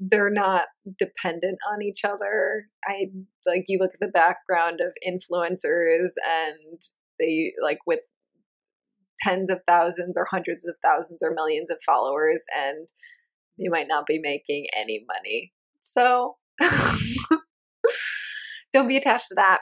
they're 0.00 0.30
not 0.30 0.66
dependent 0.98 1.58
on 1.72 1.80
each 1.80 2.04
other. 2.04 2.66
I 2.84 3.06
like 3.46 3.64
you 3.68 3.78
look 3.78 3.92
at 3.94 4.00
the 4.00 4.08
background 4.08 4.80
of 4.80 4.92
influencers 5.06 6.10
and 6.28 6.80
they 7.18 7.52
like 7.62 7.78
with 7.86 8.00
tens 9.20 9.48
of 9.50 9.60
thousands 9.66 10.16
or 10.16 10.26
hundreds 10.28 10.66
of 10.66 10.76
thousands 10.82 11.22
or 11.22 11.32
millions 11.32 11.70
of 11.70 11.80
followers 11.86 12.44
and 12.54 12.88
they 13.58 13.68
might 13.68 13.88
not 13.88 14.04
be 14.06 14.18
making 14.18 14.66
any 14.76 15.04
money. 15.06 15.52
So 15.80 16.36
don't 18.72 18.88
be 18.88 18.96
attached 18.96 19.28
to 19.28 19.36
that. 19.36 19.60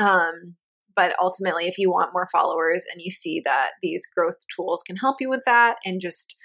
Um, 0.00 0.56
but 0.96 1.14
ultimately, 1.20 1.66
if 1.66 1.78
you 1.78 1.90
want 1.90 2.12
more 2.12 2.28
followers 2.32 2.84
and 2.92 3.00
you 3.00 3.10
see 3.10 3.40
that 3.44 3.72
these 3.82 4.06
growth 4.06 4.36
tools 4.54 4.82
can 4.86 4.96
help 4.96 5.16
you 5.20 5.28
with 5.28 5.42
that 5.46 5.76
and 5.84 6.00
just 6.00 6.36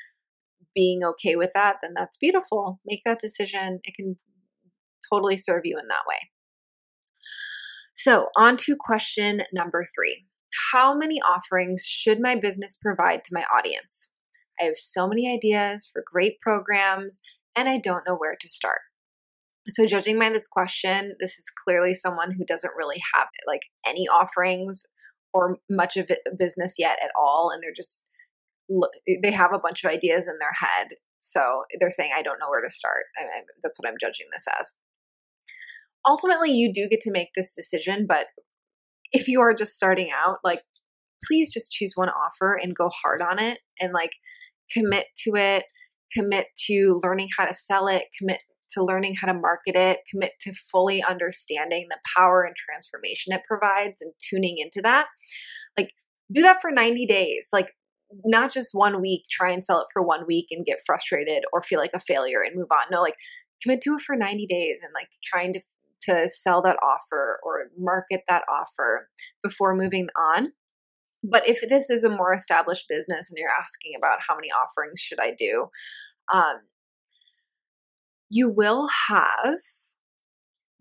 being 0.75 1.03
okay 1.03 1.35
with 1.35 1.51
that, 1.53 1.77
then 1.81 1.93
that's 1.95 2.17
beautiful. 2.17 2.79
Make 2.85 3.01
that 3.05 3.19
decision. 3.19 3.79
It 3.83 3.95
can 3.95 4.17
totally 5.11 5.37
serve 5.37 5.61
you 5.63 5.77
in 5.79 5.87
that 5.87 6.03
way. 6.07 6.17
So, 7.93 8.27
on 8.35 8.57
to 8.57 8.75
question 8.77 9.43
number 9.53 9.85
three 9.95 10.25
How 10.73 10.95
many 10.95 11.21
offerings 11.21 11.85
should 11.85 12.19
my 12.19 12.35
business 12.35 12.75
provide 12.75 13.23
to 13.25 13.33
my 13.33 13.45
audience? 13.45 14.11
I 14.59 14.65
have 14.65 14.77
so 14.77 15.07
many 15.07 15.31
ideas 15.31 15.89
for 15.91 16.03
great 16.05 16.39
programs, 16.41 17.19
and 17.55 17.67
I 17.67 17.77
don't 17.77 18.05
know 18.07 18.15
where 18.15 18.35
to 18.39 18.49
start. 18.49 18.79
So, 19.67 19.85
judging 19.85 20.19
by 20.19 20.29
this 20.29 20.47
question, 20.47 21.15
this 21.19 21.31
is 21.31 21.51
clearly 21.63 21.93
someone 21.93 22.31
who 22.31 22.45
doesn't 22.45 22.75
really 22.77 23.01
have 23.15 23.27
like 23.47 23.61
any 23.85 24.07
offerings 24.07 24.83
or 25.33 25.57
much 25.69 25.97
of 25.97 26.09
it, 26.09 26.19
business 26.37 26.75
yet 26.77 26.97
at 27.03 27.11
all, 27.19 27.49
and 27.51 27.61
they're 27.63 27.73
just 27.75 28.05
they 29.21 29.31
have 29.31 29.53
a 29.53 29.59
bunch 29.59 29.83
of 29.83 29.91
ideas 29.91 30.27
in 30.27 30.37
their 30.39 30.53
head. 30.53 30.89
So 31.17 31.63
they're 31.79 31.89
saying, 31.89 32.11
"I 32.15 32.21
don't 32.21 32.39
know 32.39 32.49
where 32.49 32.61
to 32.61 32.69
start." 32.69 33.05
I, 33.17 33.41
that's 33.63 33.79
what 33.79 33.89
I'm 33.89 33.97
judging 33.99 34.27
this 34.31 34.45
as. 34.59 34.73
Ultimately, 36.07 36.51
you 36.51 36.71
do 36.71 36.87
get 36.87 37.01
to 37.01 37.11
make 37.11 37.29
this 37.35 37.55
decision, 37.55 38.05
but 38.07 38.27
if 39.11 39.27
you 39.27 39.41
are 39.41 39.53
just 39.53 39.75
starting 39.75 40.11
out, 40.15 40.37
like 40.43 40.61
please 41.27 41.51
just 41.51 41.71
choose 41.71 41.93
one 41.95 42.09
offer 42.09 42.53
and 42.61 42.75
go 42.75 42.89
hard 42.89 43.21
on 43.23 43.39
it, 43.39 43.59
and 43.81 43.93
like 43.93 44.11
commit 44.71 45.07
to 45.19 45.31
it. 45.35 45.65
Commit 46.13 46.47
to 46.67 46.99
learning 47.03 47.29
how 47.37 47.45
to 47.45 47.53
sell 47.53 47.87
it. 47.87 48.05
Commit 48.19 48.43
to 48.75 48.83
learning 48.83 49.15
how 49.15 49.27
to 49.27 49.33
market 49.33 49.75
it, 49.75 49.99
commit 50.09 50.33
to 50.41 50.53
fully 50.53 51.03
understanding 51.03 51.87
the 51.89 51.97
power 52.15 52.43
and 52.43 52.55
transformation 52.55 53.33
it 53.33 53.41
provides 53.47 54.01
and 54.01 54.13
tuning 54.21 54.57
into 54.57 54.81
that. 54.81 55.07
Like, 55.77 55.89
do 56.31 56.41
that 56.41 56.61
for 56.61 56.71
90 56.71 57.05
days. 57.05 57.49
Like, 57.51 57.73
not 58.23 58.53
just 58.53 58.69
one 58.73 59.01
week, 59.01 59.23
try 59.29 59.51
and 59.51 59.65
sell 59.65 59.81
it 59.81 59.87
for 59.91 60.01
one 60.01 60.25
week 60.27 60.47
and 60.51 60.65
get 60.65 60.79
frustrated 60.85 61.43
or 61.51 61.61
feel 61.61 61.79
like 61.79 61.91
a 61.93 61.99
failure 61.99 62.41
and 62.41 62.55
move 62.55 62.71
on. 62.71 62.85
No, 62.91 63.01
like, 63.01 63.15
commit 63.61 63.81
to 63.81 63.95
it 63.95 64.01
for 64.01 64.15
90 64.15 64.45
days 64.47 64.81
and 64.83 64.91
like 64.93 65.07
trying 65.23 65.53
to 65.53 65.59
to 66.01 66.29
sell 66.29 66.61
that 66.61 66.77
offer 66.83 67.39
or 67.43 67.69
market 67.79 68.21
that 68.27 68.43
offer 68.49 69.09
before 69.41 69.75
moving 69.75 70.07
on. 70.15 70.51
But 71.23 71.47
if 71.47 71.67
this 71.67 71.89
is 71.89 72.03
a 72.03 72.09
more 72.09 72.33
established 72.33 72.85
business 72.87 73.31
and 73.31 73.37
you're 73.37 73.49
asking 73.49 73.93
about 73.97 74.19
how 74.27 74.35
many 74.35 74.49
offerings 74.49 74.99
should 74.99 75.19
I 75.19 75.33
do, 75.37 75.69
um, 76.31 76.57
you 78.29 78.49
will 78.49 78.87
have 79.09 79.59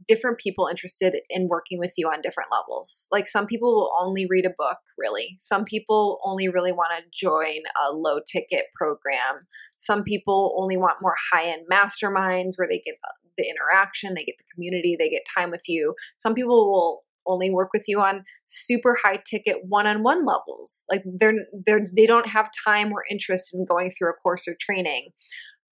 different 0.07 0.39
people 0.39 0.67
interested 0.67 1.17
in 1.31 1.49
working 1.49 1.79
with 1.79 1.95
you 1.97 2.09
on 2.09 2.21
different 2.21 2.51
levels. 2.51 3.07
Like 3.11 3.27
some 3.27 3.47
people 3.47 3.75
will 3.75 3.93
only 3.99 4.27
read 4.29 4.45
a 4.45 4.55
book, 4.57 4.79
really. 4.99 5.37
Some 5.39 5.65
people 5.65 6.19
only 6.25 6.49
really 6.49 6.73
want 6.73 6.93
to 6.97 7.05
join 7.13 7.63
a 7.89 7.93
low 7.93 8.19
ticket 8.27 8.67
program. 8.77 9.47
Some 9.77 10.03
people 10.03 10.55
only 10.59 10.77
want 10.77 10.99
more 11.01 11.17
high 11.33 11.47
end 11.47 11.67
masterminds 11.71 12.53
where 12.57 12.69
they 12.69 12.83
get 12.85 12.97
the 13.39 13.49
interaction, 13.49 14.15
they 14.15 14.25
get 14.25 14.37
the 14.39 14.45
community, 14.55 14.97
they 14.99 15.09
get 15.09 15.23
time 15.37 15.51
with 15.51 15.65
you. 15.69 15.95
Some 16.17 16.35
people 16.35 16.71
will 16.71 17.05
only 17.27 17.51
work 17.51 17.71
with 17.73 17.85
you 17.89 18.01
on 18.01 18.23
super 18.45 18.99
high 19.03 19.19
ticket 19.27 19.57
one-on-one 19.67 20.25
levels 20.25 20.85
like 20.91 21.03
they're 21.07 21.33
they're 21.65 21.87
they 21.97 22.07
don't 22.07 22.29
have 22.29 22.51
time 22.67 22.93
or 22.93 23.03
interest 23.11 23.55
in 23.55 23.65
going 23.65 23.91
through 23.91 24.11
a 24.11 24.13
course 24.13 24.47
or 24.47 24.55
training 24.61 25.09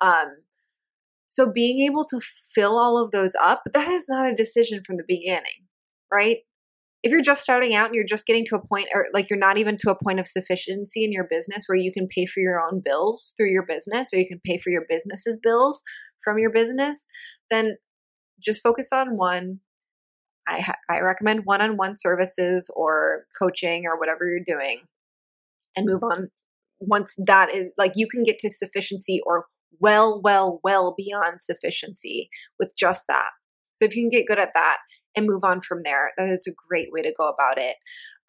um, 0.00 0.28
so 1.32 1.50
being 1.50 1.80
able 1.80 2.04
to 2.04 2.20
fill 2.20 2.78
all 2.78 3.02
of 3.02 3.10
those 3.10 3.32
up, 3.42 3.62
that 3.72 3.88
is 3.88 4.04
not 4.06 4.30
a 4.30 4.34
decision 4.34 4.82
from 4.84 4.98
the 4.98 5.04
beginning, 5.08 5.64
right? 6.12 6.40
If 7.02 7.10
you're 7.10 7.22
just 7.22 7.42
starting 7.42 7.74
out 7.74 7.86
and 7.86 7.94
you're 7.94 8.04
just 8.04 8.26
getting 8.26 8.44
to 8.50 8.56
a 8.56 8.66
point, 8.66 8.88
or 8.94 9.06
like 9.14 9.30
you're 9.30 9.38
not 9.38 9.56
even 9.56 9.78
to 9.78 9.90
a 9.90 9.96
point 9.98 10.20
of 10.20 10.26
sufficiency 10.26 11.04
in 11.04 11.10
your 11.10 11.26
business 11.28 11.64
where 11.66 11.78
you 11.78 11.90
can 11.90 12.06
pay 12.06 12.26
for 12.26 12.40
your 12.40 12.60
own 12.60 12.82
bills 12.84 13.32
through 13.34 13.50
your 13.50 13.64
business 13.64 14.12
or 14.12 14.18
you 14.18 14.28
can 14.28 14.42
pay 14.44 14.58
for 14.58 14.68
your 14.68 14.84
business's 14.90 15.38
bills 15.42 15.82
from 16.22 16.38
your 16.38 16.52
business, 16.52 17.06
then 17.50 17.78
just 18.38 18.62
focus 18.62 18.90
on 18.92 19.16
one. 19.16 19.60
I, 20.46 20.74
I 20.90 21.00
recommend 21.00 21.42
one 21.44 21.62
on 21.62 21.78
one 21.78 21.94
services 21.96 22.70
or 22.76 23.24
coaching 23.38 23.84
or 23.86 23.98
whatever 23.98 24.28
you're 24.28 24.44
doing 24.46 24.82
and 25.74 25.86
move 25.86 26.02
on 26.02 26.28
once 26.78 27.14
that 27.26 27.54
is 27.54 27.72
like 27.78 27.92
you 27.94 28.06
can 28.06 28.22
get 28.22 28.38
to 28.40 28.50
sufficiency 28.50 29.20
or 29.24 29.46
well, 29.80 30.20
well, 30.22 30.61
well 30.62 30.94
beyond 30.96 31.38
sufficiency 31.42 32.30
with 32.58 32.72
just 32.78 33.04
that. 33.08 33.30
So 33.72 33.85
if 33.85 33.96
you 33.96 34.02
can 34.02 34.11
get 34.11 34.26
good 34.26 34.38
at 34.38 34.52
that 34.54 34.78
and 35.16 35.26
move 35.26 35.44
on 35.44 35.61
from 35.61 35.82
there, 35.85 36.12
that 36.16 36.28
is 36.28 36.46
a 36.46 36.54
great 36.68 36.88
way 36.92 37.02
to 37.02 37.14
go 37.18 37.28
about 37.28 37.58
it. 37.58 37.76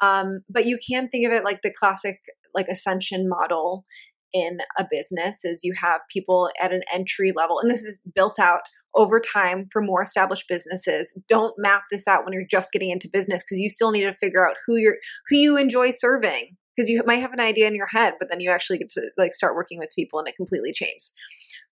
Um, 0.02 0.40
but 0.50 0.66
you 0.66 0.78
can 0.86 1.10
think 1.10 1.26
of 1.28 1.34
it 1.34 1.44
like 1.44 1.62
the 1.62 1.74
classic 1.78 2.20
like 2.54 2.68
ascension 2.68 3.28
model 3.28 3.86
in 4.34 4.58
a 4.78 4.86
business 4.90 5.46
is 5.46 5.64
you 5.64 5.74
have 5.78 6.02
people 6.12 6.50
at 6.60 6.74
an 6.74 6.82
entry 6.92 7.32
level 7.36 7.60
and 7.60 7.70
this 7.70 7.84
is 7.84 8.02
built 8.16 8.40
out 8.40 8.62
over 8.96 9.20
time 9.20 9.68
for 9.72 9.82
more 9.82 10.02
established 10.02 10.46
businesses 10.48 11.18
don't 11.28 11.54
map 11.58 11.84
this 11.92 12.08
out 12.08 12.24
when 12.24 12.34
you're 12.34 12.44
just 12.50 12.72
getting 12.72 12.90
into 12.90 13.08
business 13.12 13.44
because 13.44 13.60
you 13.60 13.70
still 13.70 13.92
need 13.92 14.04
to 14.04 14.14
figure 14.14 14.48
out 14.48 14.56
who 14.66 14.76
you're 14.76 14.98
who 15.30 15.38
you 15.38 15.58
enjoy 15.58 15.90
serving 15.92 16.56
because 16.76 16.90
you 16.90 17.02
might 17.06 17.22
have 17.22 17.34
an 17.34 17.40
idea 17.40 17.68
in 17.68 17.76
your 17.76 17.88
head, 17.88 18.16
but 18.20 18.30
then 18.30 18.40
you 18.40 18.50
actually 18.50 18.80
get 18.80 18.90
to 18.90 19.02
like 19.18 19.34
start 19.34 19.56
working 19.56 19.80
with 19.80 19.94
people 19.96 20.20
and 20.20 20.28
it 20.28 20.36
completely 20.36 20.72
changes. 20.72 21.14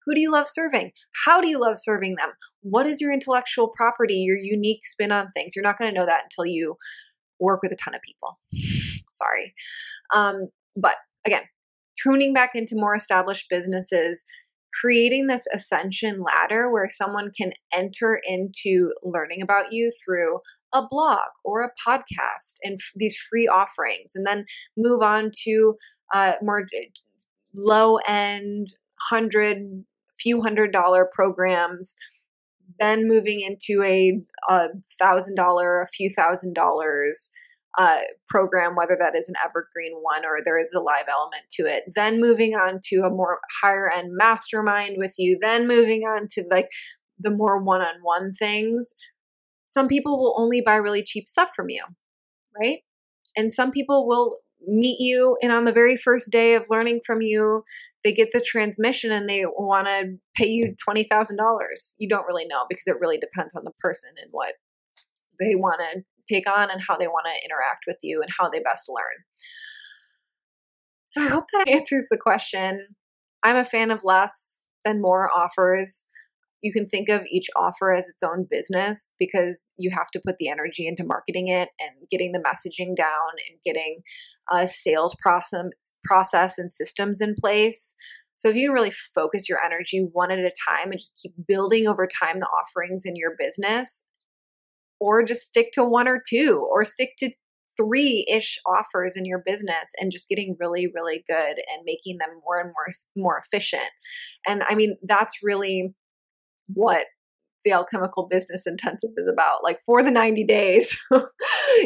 Who 0.05 0.15
do 0.15 0.21
you 0.21 0.31
love 0.31 0.47
serving? 0.47 0.91
How 1.25 1.41
do 1.41 1.47
you 1.47 1.59
love 1.59 1.77
serving 1.77 2.15
them? 2.15 2.29
What 2.61 2.87
is 2.87 3.01
your 3.01 3.13
intellectual 3.13 3.69
property, 3.75 4.15
your 4.15 4.37
unique 4.37 4.85
spin 4.85 5.11
on 5.11 5.31
things? 5.33 5.55
You're 5.55 5.63
not 5.63 5.77
going 5.77 5.91
to 5.93 5.99
know 5.99 6.05
that 6.05 6.23
until 6.25 6.45
you 6.45 6.75
work 7.39 7.61
with 7.61 7.71
a 7.71 7.75
ton 7.75 7.95
of 7.95 8.01
people. 8.01 8.39
Sorry. 9.09 9.53
Um, 10.13 10.49
but 10.75 10.95
again, 11.25 11.43
tuning 12.01 12.33
back 12.33 12.51
into 12.55 12.75
more 12.75 12.95
established 12.95 13.47
businesses, 13.49 14.23
creating 14.79 15.27
this 15.27 15.47
ascension 15.53 16.23
ladder 16.23 16.71
where 16.71 16.87
someone 16.89 17.31
can 17.35 17.51
enter 17.73 18.19
into 18.27 18.93
learning 19.03 19.41
about 19.41 19.71
you 19.71 19.91
through 20.03 20.39
a 20.73 20.81
blog 20.87 21.19
or 21.43 21.61
a 21.63 21.71
podcast 21.87 22.55
and 22.63 22.75
f- 22.75 22.91
these 22.95 23.17
free 23.17 23.47
offerings, 23.47 24.13
and 24.15 24.25
then 24.25 24.45
move 24.77 25.01
on 25.01 25.31
to 25.43 25.75
uh, 26.13 26.33
more 26.41 26.65
low 27.55 27.97
end, 28.07 28.73
hundred, 29.09 29.57
few 30.19 30.41
hundred 30.41 30.71
dollar 30.71 31.07
programs. 31.11 31.95
Then 32.79 33.07
moving 33.07 33.41
into 33.41 33.83
a, 33.83 34.21
a 34.49 34.69
thousand 34.99 35.35
dollar, 35.35 35.81
a 35.81 35.87
few 35.87 36.09
thousand 36.09 36.53
dollars, 36.53 37.29
uh, 37.77 37.99
program, 38.27 38.75
whether 38.75 38.97
that 38.99 39.15
is 39.15 39.29
an 39.29 39.35
evergreen 39.43 39.93
one 40.01 40.25
or 40.25 40.39
there 40.43 40.59
is 40.59 40.73
a 40.73 40.79
live 40.79 41.05
element 41.09 41.43
to 41.53 41.63
it. 41.63 41.83
Then 41.93 42.19
moving 42.19 42.53
on 42.53 42.81
to 42.85 43.01
a 43.01 43.09
more 43.09 43.39
higher 43.61 43.89
end 43.89 44.09
mastermind 44.11 44.95
with 44.97 45.15
you. 45.17 45.37
Then 45.39 45.67
moving 45.67 46.01
on 46.01 46.27
to 46.31 46.43
like 46.49 46.69
the 47.19 47.31
more 47.31 47.61
one 47.61 47.81
on 47.81 47.95
one 48.01 48.33
things. 48.33 48.93
Some 49.71 49.87
people 49.87 50.17
will 50.17 50.35
only 50.37 50.61
buy 50.61 50.75
really 50.75 51.01
cheap 51.01 51.27
stuff 51.27 51.51
from 51.55 51.69
you, 51.69 51.83
right? 52.59 52.79
And 53.37 53.53
some 53.53 53.71
people 53.71 54.05
will 54.05 54.39
meet 54.67 54.97
you 54.99 55.37
and 55.41 55.51
on 55.51 55.65
the 55.65 55.71
very 55.71 55.97
first 55.97 56.31
day 56.31 56.53
of 56.53 56.67
learning 56.69 57.01
from 57.03 57.19
you 57.19 57.63
they 58.03 58.13
get 58.13 58.29
the 58.31 58.39
transmission 58.45 59.11
and 59.11 59.27
they 59.27 59.43
want 59.43 59.87
to 59.87 60.03
pay 60.35 60.47
you 60.47 60.75
$20,000 60.87 61.05
you 61.97 62.07
don't 62.07 62.27
really 62.27 62.45
know 62.45 62.63
because 62.69 62.85
it 62.85 62.95
really 62.99 63.17
depends 63.17 63.55
on 63.55 63.63
the 63.63 63.71
person 63.79 64.11
and 64.21 64.27
what 64.29 64.53
they 65.39 65.55
want 65.55 65.81
to 65.81 66.03
take 66.31 66.49
on 66.49 66.69
and 66.69 66.81
how 66.87 66.95
they 66.95 67.07
want 67.07 67.25
to 67.25 67.45
interact 67.45 67.85
with 67.87 67.97
you 68.01 68.21
and 68.21 68.29
how 68.39 68.49
they 68.49 68.59
best 68.59 68.87
learn. 68.89 69.25
So 71.05 71.23
I 71.23 71.27
hope 71.27 71.45
that 71.53 71.67
answers 71.69 72.07
the 72.09 72.17
question. 72.17 72.87
I'm 73.43 73.55
a 73.55 73.65
fan 73.65 73.91
of 73.91 74.03
less 74.03 74.61
than 74.85 75.01
more 75.01 75.29
offers. 75.35 76.05
You 76.61 76.71
can 76.71 76.87
think 76.87 77.09
of 77.09 77.23
each 77.29 77.47
offer 77.55 77.91
as 77.91 78.07
its 78.07 78.23
own 78.23 78.47
business 78.49 79.13
because 79.19 79.71
you 79.77 79.89
have 79.91 80.11
to 80.11 80.21
put 80.25 80.37
the 80.39 80.47
energy 80.47 80.87
into 80.87 81.03
marketing 81.03 81.47
it 81.47 81.69
and 81.79 81.91
getting 82.09 82.31
the 82.31 82.39
messaging 82.39 82.95
down 82.95 83.29
and 83.49 83.59
getting 83.65 84.01
a 84.51 84.67
sales 84.67 85.15
process 85.21 85.63
process 86.03 86.57
and 86.57 86.71
systems 86.71 87.21
in 87.21 87.35
place. 87.39 87.95
So 88.35 88.49
if 88.49 88.55
you 88.55 88.73
really 88.73 88.91
focus 88.91 89.47
your 89.47 89.63
energy 89.63 90.07
one 90.11 90.31
at 90.31 90.39
a 90.39 90.51
time 90.67 90.91
and 90.91 90.99
just 90.99 91.19
keep 91.21 91.33
building 91.47 91.87
over 91.87 92.07
time 92.07 92.39
the 92.39 92.47
offerings 92.47 93.03
in 93.05 93.15
your 93.15 93.35
business, 93.37 94.03
or 95.01 95.23
just 95.23 95.41
stick 95.41 95.71
to 95.73 95.83
one 95.83 96.07
or 96.07 96.21
two 96.29 96.65
or 96.71 96.85
stick 96.85 97.13
to 97.17 97.31
three 97.75 98.25
ish 98.31 98.59
offers 98.65 99.15
in 99.15 99.25
your 99.25 99.41
business 99.45 99.91
and 99.99 100.11
just 100.11 100.29
getting 100.29 100.55
really 100.59 100.87
really 100.93 101.23
good 101.27 101.57
and 101.57 101.83
making 101.85 102.17
them 102.19 102.29
more 102.45 102.59
and 102.59 102.69
more 102.69 102.87
more 103.15 103.41
efficient 103.43 103.89
and 104.47 104.61
i 104.69 104.75
mean 104.75 104.95
that's 105.07 105.39
really 105.41 105.93
what 106.73 107.07
the 107.63 107.71
alchemical 107.71 108.27
business 108.27 108.65
intensive 108.65 109.11
is 109.17 109.29
about 109.31 109.63
like 109.63 109.79
for 109.85 110.03
the 110.03 110.11
90 110.11 110.45
days. 110.45 110.99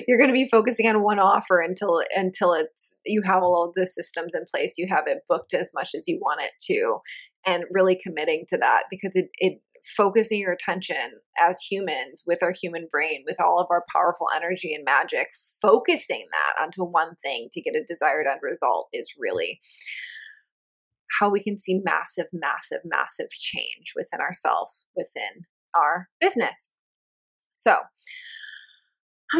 You're 0.07 0.17
going 0.17 0.29
to 0.29 0.33
be 0.33 0.47
focusing 0.49 0.87
on 0.87 1.03
one 1.03 1.19
offer 1.19 1.59
until 1.59 2.01
until 2.15 2.53
it's 2.53 2.99
you 3.05 3.21
have 3.25 3.43
all 3.43 3.65
of 3.67 3.73
the 3.75 3.85
systems 3.85 4.33
in 4.33 4.45
place 4.53 4.75
you 4.77 4.87
have 4.89 5.03
it 5.07 5.19
booked 5.27 5.53
as 5.53 5.69
much 5.73 5.89
as 5.95 6.07
you 6.07 6.17
want 6.21 6.41
it 6.41 6.51
to 6.67 6.99
and 7.45 7.65
really 7.71 7.99
committing 8.01 8.45
to 8.49 8.57
that 8.57 8.83
because 8.89 9.15
it, 9.15 9.27
it 9.35 9.59
focusing 9.85 10.39
your 10.39 10.51
attention 10.51 11.19
as 11.39 11.59
humans 11.59 12.23
with 12.25 12.41
our 12.41 12.51
human 12.51 12.87
brain, 12.91 13.23
with 13.25 13.39
all 13.39 13.59
of 13.59 13.67
our 13.69 13.83
powerful 13.91 14.27
energy 14.35 14.73
and 14.73 14.83
magic, 14.83 15.27
focusing 15.61 16.25
that 16.31 16.63
onto 16.63 16.83
one 16.83 17.15
thing 17.21 17.49
to 17.51 17.61
get 17.61 17.75
a 17.75 17.85
desired 17.87 18.25
end 18.25 18.39
result 18.41 18.89
is 18.93 19.13
really 19.19 19.59
how 21.19 21.29
we 21.29 21.41
can 21.41 21.59
see 21.59 21.81
massive, 21.83 22.27
massive, 22.33 22.79
massive 22.85 23.29
change 23.29 23.93
within 23.95 24.19
ourselves, 24.19 24.85
within 24.95 25.45
our 25.75 26.09
business. 26.19 26.71
So, 27.53 27.77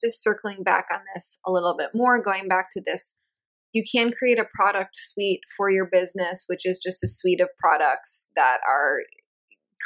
just 0.00 0.22
circling 0.22 0.62
back 0.62 0.86
on 0.92 1.00
this 1.14 1.38
a 1.46 1.52
little 1.52 1.76
bit 1.76 1.90
more, 1.94 2.22
going 2.22 2.48
back 2.48 2.70
to 2.72 2.82
this 2.84 3.16
you 3.74 3.82
can 3.82 4.12
create 4.12 4.38
a 4.38 4.46
product 4.54 4.92
suite 4.94 5.40
for 5.56 5.68
your 5.68 5.86
business, 5.90 6.44
which 6.46 6.64
is 6.64 6.78
just 6.78 7.02
a 7.02 7.08
suite 7.08 7.40
of 7.40 7.48
products 7.58 8.30
that 8.36 8.58
are 8.66 9.00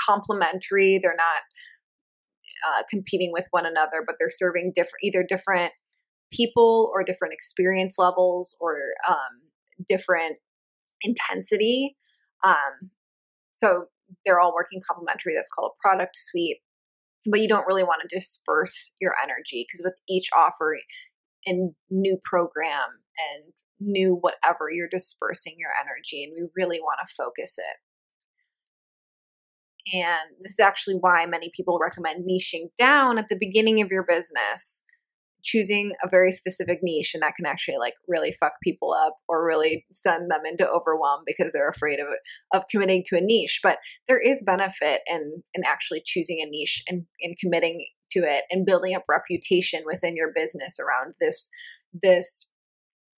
complementary. 0.07 1.01
They're 1.03 1.16
not 1.16 1.42
uh, 2.68 2.83
competing 2.90 3.33
with 3.33 3.47
one 3.51 3.64
another, 3.64 4.05
but 4.07 4.16
they're 4.18 4.29
serving 4.31 4.73
different, 4.75 5.03
either 5.03 5.25
different 5.27 5.73
people 6.31 6.90
or 6.92 7.03
different 7.03 7.33
experience 7.33 7.97
levels 7.99 8.55
or 8.61 8.77
um, 9.09 9.48
different 9.87 10.37
intensity. 11.03 11.97
Um, 12.45 12.91
so 13.55 13.87
they're 14.25 14.41
all 14.41 14.55
working 14.55 14.81
complementary. 14.87 15.35
That's 15.35 15.51
called 15.51 15.73
a 15.77 15.81
product 15.81 16.19
suite. 16.19 16.59
But 17.31 17.41
you 17.41 17.49
don't 17.49 17.67
really 17.67 17.83
want 17.83 18.03
to 18.03 18.17
disperse 18.17 18.95
your 19.01 19.12
energy 19.23 19.67
because 19.67 19.83
with 19.85 19.99
each 20.09 20.29
offer 20.37 20.77
and 21.45 21.73
new 21.91 22.19
program 22.25 23.03
and 23.33 23.53
new 23.81 24.17
whatever, 24.21 24.71
you're 24.71 24.88
dispersing 24.88 25.55
your 25.59 25.71
energy, 25.79 26.25
and 26.25 26.33
we 26.35 26.49
really 26.57 26.81
want 26.81 26.99
to 27.05 27.14
focus 27.14 27.59
it. 27.59 27.77
And 29.97 30.37
this 30.41 30.53
is 30.53 30.61
actually 30.61 30.97
why 30.97 31.27
many 31.27 31.51
people 31.55 31.79
recommend 31.81 32.29
niching 32.29 32.69
down 32.79 33.19
at 33.19 33.29
the 33.29 33.38
beginning 33.38 33.81
of 33.81 33.91
your 33.91 34.05
business, 34.05 34.85
choosing 35.49 35.93
a 36.05 36.09
very 36.09 36.31
specific 36.31 36.81
niche, 36.83 37.13
and 37.15 37.23
that 37.23 37.35
can 37.37 37.47
actually 37.47 37.79
like 37.79 37.95
really 38.07 38.33
fuck 38.33 38.53
people 38.63 38.93
up 38.93 39.17
or 39.29 39.47
really 39.47 39.87
send 39.93 40.31
them 40.31 40.43
into 40.45 40.69
overwhelm 40.69 41.23
because 41.27 41.53
they're 41.53 41.71
afraid 41.71 41.99
of 41.99 42.09
of 42.53 42.69
committing 42.71 43.03
to 43.07 43.17
a 43.17 43.21
niche. 43.21 43.61
But 43.63 43.79
there 44.07 44.21
is 44.21 44.43
benefit 44.45 45.01
in 45.11 45.43
in 45.55 45.63
actually 45.65 46.03
choosing 46.05 46.41
a 46.41 46.49
niche 46.49 46.83
and, 46.89 47.05
and 47.23 47.37
committing 47.43 47.87
to 48.13 48.21
it 48.21 48.45
and 48.51 48.67
building 48.67 48.95
up 48.95 49.05
reputation 49.09 49.83
within 49.87 50.17
your 50.17 50.33
business 50.35 50.79
around 50.79 51.13
this 51.21 51.49
this 51.93 52.51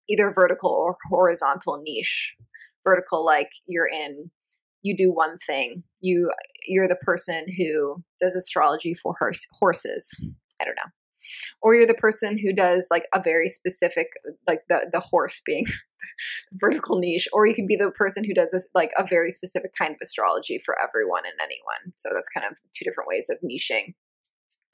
either 0.09 0.31
vertical 0.33 0.71
or 0.71 0.95
horizontal 1.09 1.81
niche. 1.85 2.35
Vertical, 2.83 3.23
like 3.23 3.49
you're 3.67 3.87
in, 3.87 4.31
you 4.81 4.97
do 4.97 5.11
one 5.11 5.37
thing. 5.45 5.83
You 5.99 6.31
you're 6.65 6.87
the 6.87 6.95
person 6.95 7.45
who 7.57 8.03
does 8.19 8.35
astrology 8.35 8.93
for 8.93 9.15
horse, 9.19 9.45
horses. 9.59 10.09
I 10.59 10.65
don't 10.65 10.75
know. 10.75 11.00
Or 11.61 11.75
you're 11.75 11.87
the 11.87 11.93
person 11.93 12.37
who 12.37 12.53
does 12.53 12.87
like 12.91 13.05
a 13.13 13.21
very 13.21 13.49
specific, 13.49 14.07
like 14.47 14.61
the 14.69 14.89
the 14.91 14.99
horse 14.99 15.41
being 15.45 15.65
vertical 16.53 16.99
niche. 16.99 17.27
Or 17.33 17.45
you 17.45 17.53
could 17.53 17.67
be 17.67 17.75
the 17.75 17.91
person 17.91 18.23
who 18.23 18.33
does 18.33 18.51
this 18.51 18.69
like 18.73 18.91
a 18.97 19.05
very 19.07 19.31
specific 19.31 19.73
kind 19.77 19.91
of 19.91 19.97
astrology 20.01 20.59
for 20.63 20.75
everyone 20.81 21.23
and 21.25 21.35
anyone. 21.41 21.93
So 21.97 22.09
that's 22.13 22.29
kind 22.29 22.45
of 22.49 22.57
two 22.73 22.85
different 22.85 23.07
ways 23.07 23.29
of 23.29 23.37
niching. 23.43 23.93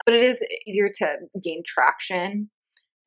But 0.04 0.14
it 0.14 0.22
is 0.22 0.44
easier 0.66 0.88
to 0.98 1.18
gain 1.42 1.62
traction 1.66 2.50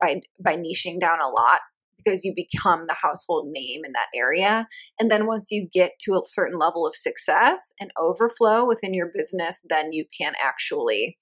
by 0.00 0.20
by 0.42 0.56
niching 0.56 1.00
down 1.00 1.20
a 1.20 1.28
lot 1.28 1.60
because 2.04 2.24
you 2.24 2.32
become 2.34 2.86
the 2.86 2.96
household 3.00 3.48
name 3.50 3.82
in 3.84 3.92
that 3.92 4.08
area. 4.14 4.66
And 4.98 5.10
then 5.10 5.26
once 5.26 5.50
you 5.50 5.68
get 5.72 5.92
to 6.02 6.14
a 6.14 6.20
certain 6.24 6.58
level 6.58 6.86
of 6.86 6.96
success 6.96 7.72
and 7.80 7.90
overflow 7.96 8.66
within 8.66 8.94
your 8.94 9.10
business, 9.14 9.64
then 9.68 9.92
you 9.92 10.04
can 10.16 10.34
actually 10.42 11.18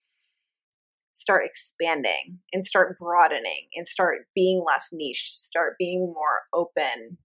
start 1.13 1.45
expanding 1.45 2.39
and 2.53 2.67
start 2.67 2.97
broadening 2.99 3.69
and 3.75 3.87
start 3.87 4.27
being 4.35 4.63
less 4.67 4.91
niche, 4.93 5.25
start 5.27 5.75
being 5.79 6.13
more 6.15 6.43
open. 6.55 7.19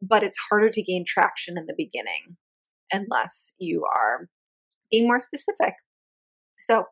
But 0.00 0.22
it's 0.22 0.38
harder 0.50 0.70
to 0.70 0.82
gain 0.82 1.04
traction 1.06 1.56
in 1.58 1.66
the 1.66 1.74
beginning 1.76 2.36
unless 2.92 3.52
you 3.58 3.84
are 3.84 4.28
being 4.90 5.06
more 5.06 5.18
specific. 5.18 5.74
So, 6.58 6.84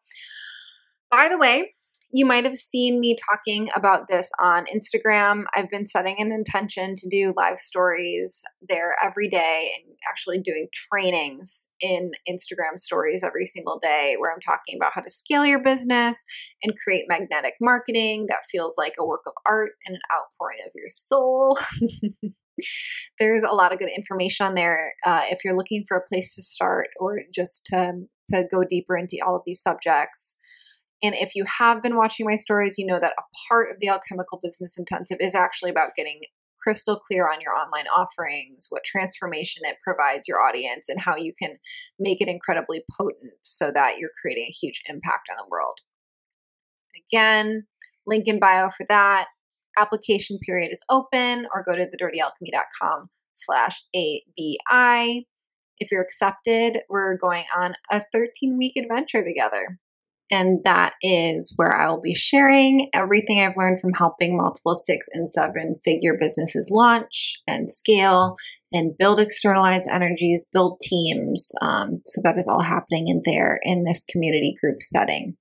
by 1.10 1.28
the 1.28 1.38
way, 1.38 1.74
you 2.16 2.24
might 2.24 2.46
have 2.46 2.56
seen 2.56 2.98
me 2.98 3.14
talking 3.28 3.68
about 3.76 4.08
this 4.08 4.32
on 4.40 4.64
Instagram. 4.74 5.44
I've 5.54 5.68
been 5.68 5.86
setting 5.86 6.16
an 6.18 6.32
intention 6.32 6.94
to 6.96 7.08
do 7.10 7.34
live 7.36 7.58
stories 7.58 8.42
there 8.66 8.96
every 9.04 9.28
day 9.28 9.70
and 9.76 9.94
actually 10.08 10.38
doing 10.38 10.68
trainings 10.72 11.66
in 11.78 12.12
Instagram 12.26 12.78
stories 12.78 13.22
every 13.22 13.44
single 13.44 13.78
day 13.78 14.16
where 14.18 14.32
I'm 14.32 14.40
talking 14.40 14.78
about 14.80 14.92
how 14.94 15.02
to 15.02 15.10
scale 15.10 15.44
your 15.44 15.62
business 15.62 16.24
and 16.62 16.72
create 16.82 17.04
magnetic 17.06 17.52
marketing 17.60 18.24
that 18.28 18.46
feels 18.50 18.78
like 18.78 18.94
a 18.98 19.04
work 19.04 19.24
of 19.26 19.34
art 19.44 19.72
and 19.86 19.96
an 19.96 20.02
outpouring 20.10 20.60
of 20.64 20.72
your 20.74 20.88
soul. 20.88 21.58
There's 23.20 23.42
a 23.42 23.52
lot 23.52 23.74
of 23.74 23.78
good 23.78 23.90
information 23.94 24.46
on 24.46 24.54
there 24.54 24.94
uh, 25.04 25.24
if 25.28 25.44
you're 25.44 25.56
looking 25.56 25.84
for 25.86 25.98
a 25.98 26.08
place 26.08 26.34
to 26.36 26.42
start 26.42 26.88
or 26.98 27.18
just 27.34 27.66
to, 27.66 28.06
to 28.30 28.44
go 28.50 28.64
deeper 28.66 28.96
into 28.96 29.18
all 29.22 29.36
of 29.36 29.42
these 29.44 29.60
subjects 29.60 30.36
And 31.02 31.14
if 31.14 31.34
you 31.34 31.44
have 31.58 31.82
been 31.82 31.96
watching 31.96 32.26
my 32.26 32.36
stories, 32.36 32.78
you 32.78 32.86
know 32.86 32.98
that 32.98 33.14
a 33.18 33.22
part 33.48 33.70
of 33.70 33.76
the 33.80 33.88
Alchemical 33.88 34.40
Business 34.42 34.78
Intensive 34.78 35.18
is 35.20 35.34
actually 35.34 35.70
about 35.70 35.90
getting 35.96 36.20
crystal 36.66 36.96
clear 36.96 37.28
on 37.28 37.40
your 37.40 37.54
online 37.54 37.86
offerings, 37.94 38.66
what 38.70 38.82
transformation 38.84 39.62
it 39.64 39.76
provides 39.84 40.26
your 40.26 40.40
audience, 40.40 40.88
and 40.88 41.00
how 41.00 41.14
you 41.14 41.32
can 41.40 41.58
make 41.98 42.20
it 42.20 42.28
incredibly 42.28 42.82
potent 42.98 43.34
so 43.42 43.70
that 43.70 43.98
you're 43.98 44.10
creating 44.20 44.46
a 44.48 44.56
huge 44.60 44.82
impact 44.88 45.28
on 45.30 45.36
the 45.36 45.48
world. 45.48 45.78
Again, 47.08 47.66
link 48.06 48.26
in 48.26 48.40
bio 48.40 48.70
for 48.70 48.86
that. 48.88 49.28
Application 49.78 50.38
period 50.44 50.72
is 50.72 50.80
open, 50.88 51.46
or 51.54 51.62
go 51.62 51.76
to 51.76 51.84
thedirtyalchemy.com 51.86 53.10
slash 53.32 53.82
ABI. 53.94 55.28
If 55.78 55.92
you're 55.92 56.02
accepted, 56.02 56.80
we're 56.88 57.18
going 57.18 57.44
on 57.56 57.74
a 57.92 58.02
13 58.12 58.56
week 58.56 58.72
adventure 58.76 59.22
together. 59.22 59.78
And 60.30 60.60
that 60.64 60.94
is 61.02 61.52
where 61.56 61.74
I 61.74 61.88
will 61.88 62.00
be 62.00 62.14
sharing 62.14 62.90
everything 62.92 63.40
I've 63.40 63.56
learned 63.56 63.80
from 63.80 63.92
helping 63.92 64.36
multiple 64.36 64.74
six 64.74 65.06
and 65.12 65.28
seven 65.28 65.76
figure 65.84 66.16
businesses 66.18 66.68
launch 66.72 67.40
and 67.46 67.70
scale 67.70 68.34
and 68.72 68.98
build 68.98 69.20
externalized 69.20 69.88
energies, 69.88 70.44
build 70.52 70.80
teams. 70.82 71.52
Um, 71.62 72.02
so 72.06 72.20
that 72.24 72.36
is 72.36 72.48
all 72.48 72.62
happening 72.62 73.06
in 73.06 73.22
there 73.24 73.60
in 73.62 73.84
this 73.84 74.02
community 74.02 74.56
group 74.60 74.82
setting. 74.82 75.36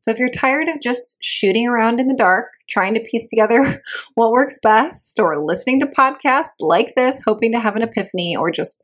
So 0.00 0.12
if 0.12 0.18
you're 0.20 0.28
tired 0.28 0.68
of 0.68 0.80
just 0.80 1.16
shooting 1.20 1.66
around 1.66 1.98
in 1.98 2.06
the 2.06 2.14
dark, 2.14 2.46
trying 2.70 2.94
to 2.94 3.00
piece 3.00 3.28
together 3.28 3.82
what 4.14 4.30
works 4.30 4.58
best, 4.62 5.18
or 5.18 5.44
listening 5.44 5.80
to 5.80 5.86
podcasts 5.86 6.54
like 6.60 6.94
this, 6.94 7.22
hoping 7.24 7.50
to 7.52 7.60
have 7.60 7.74
an 7.74 7.82
epiphany, 7.82 8.36
or 8.36 8.52
just 8.52 8.82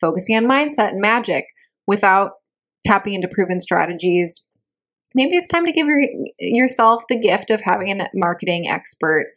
focusing 0.00 0.36
on 0.36 0.44
mindset 0.44 0.88
and 0.88 1.00
magic 1.00 1.46
without 1.86 2.32
tapping 2.84 3.14
into 3.14 3.28
proven 3.28 3.60
strategies, 3.60 4.48
maybe 5.16 5.34
it's 5.34 5.48
time 5.48 5.66
to 5.66 5.72
give 5.72 5.88
your, 5.88 6.02
yourself 6.38 7.02
the 7.08 7.18
gift 7.18 7.50
of 7.50 7.62
having 7.62 8.00
a 8.00 8.08
marketing 8.14 8.68
expert 8.68 9.32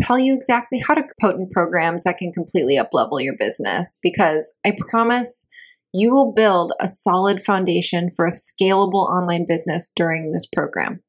tell 0.00 0.18
you 0.18 0.34
exactly 0.34 0.78
how 0.86 0.94
to 0.94 1.02
potent 1.20 1.50
programs 1.52 2.04
that 2.04 2.18
can 2.18 2.32
completely 2.32 2.76
uplevel 2.76 3.22
your 3.22 3.36
business 3.38 3.98
because 4.02 4.54
I 4.64 4.76
promise 4.88 5.46
you 5.92 6.14
will 6.14 6.32
build 6.32 6.72
a 6.78 6.88
solid 6.88 7.42
foundation 7.42 8.08
for 8.14 8.26
a 8.26 8.30
scalable 8.30 9.08
online 9.08 9.46
business 9.46 9.90
during 9.94 10.30
this 10.30 10.46
program. 10.46 11.02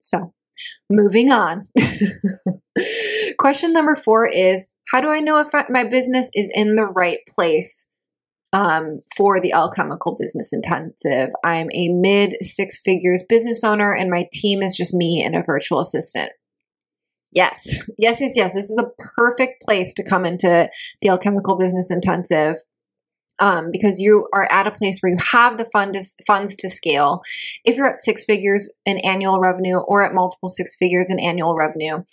So, 0.00 0.32
moving 0.88 1.30
on. 1.30 1.68
Question 3.38 3.72
number 3.72 3.94
4 3.94 4.26
is 4.28 4.68
how 4.90 5.00
do 5.00 5.08
I 5.08 5.20
know 5.20 5.38
if 5.38 5.48
my 5.68 5.84
business 5.84 6.30
is 6.34 6.50
in 6.54 6.76
the 6.76 6.86
right 6.86 7.18
place 7.28 7.90
um, 8.54 9.02
for 9.16 9.40
the 9.40 9.52
Alchemical 9.52 10.16
Business 10.18 10.52
Intensive. 10.52 11.30
I'm 11.44 11.68
a 11.74 11.88
mid 11.88 12.36
six 12.40 12.80
figures 12.80 13.22
business 13.28 13.64
owner, 13.64 13.92
and 13.92 14.10
my 14.10 14.28
team 14.32 14.62
is 14.62 14.76
just 14.76 14.94
me 14.94 15.22
and 15.22 15.34
a 15.34 15.42
virtual 15.44 15.80
assistant. 15.80 16.30
Yes, 17.32 17.80
yes, 17.98 18.20
yes, 18.20 18.34
yes. 18.36 18.54
This 18.54 18.70
is 18.70 18.78
a 18.78 18.90
perfect 19.16 19.62
place 19.62 19.92
to 19.94 20.08
come 20.08 20.24
into 20.24 20.70
the 21.02 21.08
Alchemical 21.08 21.58
Business 21.58 21.90
Intensive 21.90 22.58
um, 23.40 23.70
because 23.72 23.98
you 23.98 24.28
are 24.32 24.46
at 24.50 24.66
a 24.68 24.70
place 24.70 25.00
where 25.00 25.12
you 25.12 25.18
have 25.32 25.56
the 25.56 25.64
fund 25.64 25.94
to, 25.94 26.02
funds 26.24 26.54
to 26.56 26.68
scale. 26.68 27.20
If 27.64 27.76
you're 27.76 27.88
at 27.88 27.98
six 27.98 28.24
figures 28.24 28.72
in 28.86 28.98
annual 28.98 29.40
revenue 29.40 29.78
or 29.78 30.04
at 30.04 30.14
multiple 30.14 30.48
six 30.48 30.76
figures 30.76 31.10
in 31.10 31.18
annual 31.18 31.56
revenue, 31.56 32.04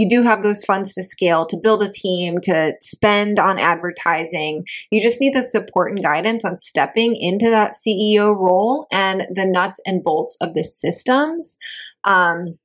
you 0.00 0.08
do 0.08 0.22
have 0.22 0.42
those 0.42 0.64
funds 0.64 0.94
to 0.94 1.02
scale, 1.02 1.44
to 1.44 1.58
build 1.62 1.82
a 1.82 1.92
team, 1.92 2.40
to 2.44 2.72
spend 2.80 3.38
on 3.38 3.58
advertising. 3.58 4.64
You 4.90 5.02
just 5.02 5.20
need 5.20 5.34
the 5.34 5.42
support 5.42 5.92
and 5.92 6.02
guidance 6.02 6.42
on 6.42 6.56
stepping 6.56 7.14
into 7.14 7.50
that 7.50 7.72
CEO 7.72 8.34
role 8.34 8.86
and 8.90 9.26
the 9.30 9.44
nuts 9.44 9.78
and 9.84 10.02
bolts 10.02 10.38
of 10.40 10.54
the 10.54 10.64
systems. 10.64 11.58
Um, 12.04 12.58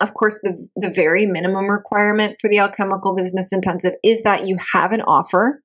of 0.00 0.12
course, 0.14 0.40
the, 0.42 0.68
the 0.74 0.90
very 0.90 1.24
minimum 1.24 1.70
requirement 1.70 2.38
for 2.40 2.50
the 2.50 2.58
alchemical 2.58 3.14
business 3.14 3.52
intensive 3.52 3.92
is 4.02 4.24
that 4.24 4.48
you 4.48 4.56
have 4.72 4.90
an 4.90 5.02
offer 5.02 5.62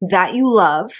that 0.00 0.32
you 0.32 0.50
love 0.50 0.90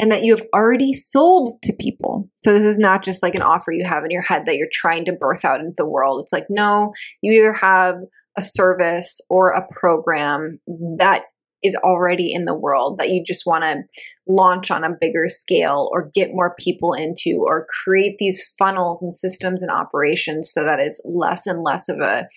and 0.00 0.10
that 0.10 0.24
you 0.24 0.34
have 0.34 0.46
already 0.54 0.94
sold 0.94 1.50
to 1.62 1.74
people. 1.78 2.30
So 2.42 2.54
this 2.54 2.62
is 2.62 2.78
not 2.78 3.04
just 3.04 3.22
like 3.22 3.34
an 3.34 3.42
offer 3.42 3.70
you 3.70 3.84
have 3.84 4.02
in 4.02 4.10
your 4.10 4.22
head 4.22 4.46
that 4.46 4.56
you're 4.56 4.68
trying 4.72 5.04
to 5.04 5.12
birth 5.12 5.44
out 5.44 5.60
into 5.60 5.74
the 5.76 5.86
world. 5.86 6.22
It's 6.22 6.32
like, 6.32 6.46
no, 6.48 6.92
you 7.20 7.32
either 7.32 7.52
have 7.52 7.96
a 8.36 8.42
service 8.42 9.20
or 9.28 9.50
a 9.50 9.66
program 9.70 10.60
that 10.98 11.24
is 11.62 11.76
already 11.76 12.32
in 12.32 12.44
the 12.44 12.54
world 12.54 12.98
that 12.98 13.10
you 13.10 13.22
just 13.24 13.46
want 13.46 13.62
to 13.64 13.82
launch 14.26 14.70
on 14.70 14.84
a 14.84 14.96
bigger 15.00 15.28
scale 15.28 15.88
or 15.92 16.10
get 16.14 16.34
more 16.34 16.54
people 16.58 16.92
into 16.92 17.44
or 17.46 17.66
create 17.84 18.16
these 18.18 18.54
funnels 18.58 19.00
and 19.02 19.14
systems 19.14 19.62
and 19.62 19.70
operations 19.70 20.50
so 20.52 20.64
that 20.64 20.80
it's 20.80 21.00
less 21.04 21.46
and 21.46 21.62
less 21.62 21.88
of 21.88 21.98
a 21.98 22.28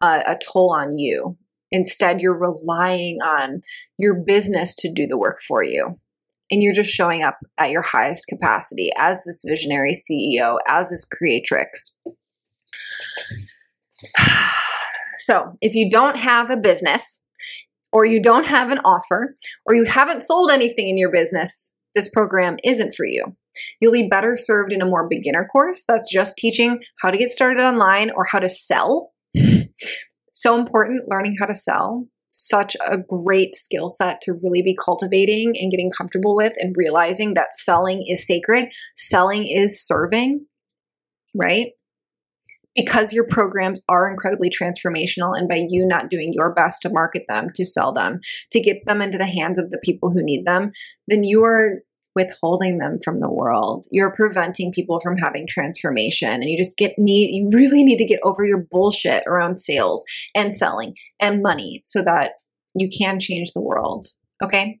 a, 0.00 0.22
a 0.26 0.38
toll 0.52 0.72
on 0.72 0.98
you. 0.98 1.36
Instead 1.70 2.20
you're 2.20 2.38
relying 2.38 3.18
on 3.22 3.62
your 3.98 4.14
business 4.14 4.74
to 4.76 4.92
do 4.92 5.06
the 5.06 5.18
work 5.18 5.40
for 5.46 5.62
you. 5.62 5.98
And 6.50 6.62
you're 6.62 6.74
just 6.74 6.90
showing 6.90 7.22
up 7.22 7.38
at 7.56 7.70
your 7.70 7.82
highest 7.82 8.26
capacity 8.26 8.90
as 8.96 9.24
this 9.24 9.42
visionary 9.46 9.92
CEO 9.94 10.58
as 10.66 10.90
this 10.90 11.04
creatrix 11.04 11.96
So 15.24 15.56
if 15.60 15.74
you 15.74 15.88
don't 15.88 16.16
have 16.16 16.50
a 16.50 16.56
business, 16.56 17.24
or 17.92 18.04
you 18.06 18.22
don't 18.22 18.46
have 18.46 18.70
an 18.70 18.78
offer, 18.78 19.36
or 19.66 19.74
you 19.74 19.84
haven't 19.84 20.22
sold 20.22 20.50
anything 20.50 20.88
in 20.88 20.96
your 20.96 21.12
business, 21.12 21.72
this 21.94 22.08
program 22.08 22.56
isn't 22.64 22.94
for 22.94 23.06
you. 23.06 23.36
You'll 23.80 23.92
be 23.92 24.08
better 24.08 24.34
served 24.34 24.72
in 24.72 24.80
a 24.80 24.86
more 24.86 25.06
beginner 25.08 25.46
course 25.52 25.84
that's 25.86 26.10
just 26.10 26.38
teaching 26.38 26.82
how 27.00 27.10
to 27.10 27.18
get 27.18 27.28
started 27.28 27.62
online 27.62 28.10
or 28.10 28.24
how 28.24 28.38
to 28.38 28.48
sell. 28.48 29.12
so 30.32 30.58
important 30.58 31.08
learning 31.08 31.36
how 31.38 31.46
to 31.46 31.54
sell. 31.54 32.08
Such 32.30 32.76
a 32.86 32.96
great 32.96 33.54
skill 33.54 33.90
set 33.90 34.22
to 34.22 34.32
really 34.42 34.62
be 34.62 34.74
cultivating 34.74 35.52
and 35.60 35.70
getting 35.70 35.90
comfortable 35.90 36.34
with 36.34 36.54
and 36.58 36.74
realizing 36.78 37.34
that 37.34 37.54
selling 37.54 38.02
is 38.08 38.26
sacred, 38.26 38.72
selling 38.96 39.46
is 39.46 39.86
serving, 39.86 40.46
right? 41.34 41.72
Because 42.74 43.12
your 43.12 43.26
programs 43.26 43.80
are 43.88 44.10
incredibly 44.10 44.50
transformational 44.50 45.36
and 45.36 45.48
by 45.48 45.66
you 45.68 45.86
not 45.86 46.10
doing 46.10 46.32
your 46.32 46.52
best 46.52 46.82
to 46.82 46.90
market 46.90 47.24
them 47.28 47.48
to 47.54 47.64
sell 47.64 47.92
them 47.92 48.20
to 48.50 48.60
get 48.60 48.84
them 48.86 49.02
into 49.02 49.18
the 49.18 49.26
hands 49.26 49.58
of 49.58 49.70
the 49.70 49.80
people 49.82 50.10
who 50.10 50.22
need 50.22 50.46
them 50.46 50.72
then 51.08 51.24
you 51.24 51.42
are 51.44 51.82
withholding 52.14 52.78
them 52.78 52.98
from 53.02 53.20
the 53.20 53.30
world. 53.30 53.86
You're 53.90 54.14
preventing 54.14 54.72
people 54.72 55.00
from 55.00 55.16
having 55.16 55.46
transformation. 55.46 56.28
And 56.28 56.44
you 56.44 56.56
just 56.56 56.76
get 56.76 56.98
need 56.98 57.34
you 57.34 57.48
really 57.50 57.82
need 57.84 57.96
to 57.98 58.04
get 58.04 58.20
over 58.22 58.44
your 58.44 58.66
bullshit 58.70 59.24
around 59.26 59.60
sales 59.60 60.04
and 60.34 60.52
selling 60.52 60.94
and 61.20 61.42
money 61.42 61.80
so 61.84 62.02
that 62.02 62.32
you 62.74 62.88
can 62.88 63.18
change 63.18 63.52
the 63.52 63.62
world. 63.62 64.08
Okay 64.42 64.80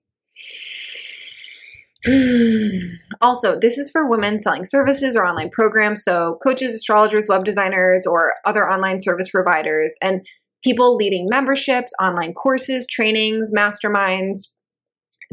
also, 3.20 3.58
this 3.58 3.78
is 3.78 3.90
for 3.90 4.08
women 4.08 4.40
selling 4.40 4.64
services 4.64 5.16
or 5.16 5.24
online 5.24 5.50
programs. 5.50 6.02
So, 6.02 6.38
coaches, 6.42 6.74
astrologers, 6.74 7.28
web 7.28 7.44
designers, 7.44 8.06
or 8.06 8.34
other 8.44 8.68
online 8.68 9.00
service 9.00 9.30
providers, 9.30 9.96
and 10.02 10.26
people 10.64 10.96
leading 10.96 11.28
memberships, 11.30 11.92
online 12.00 12.34
courses, 12.34 12.86
trainings, 12.90 13.52
masterminds. 13.56 14.48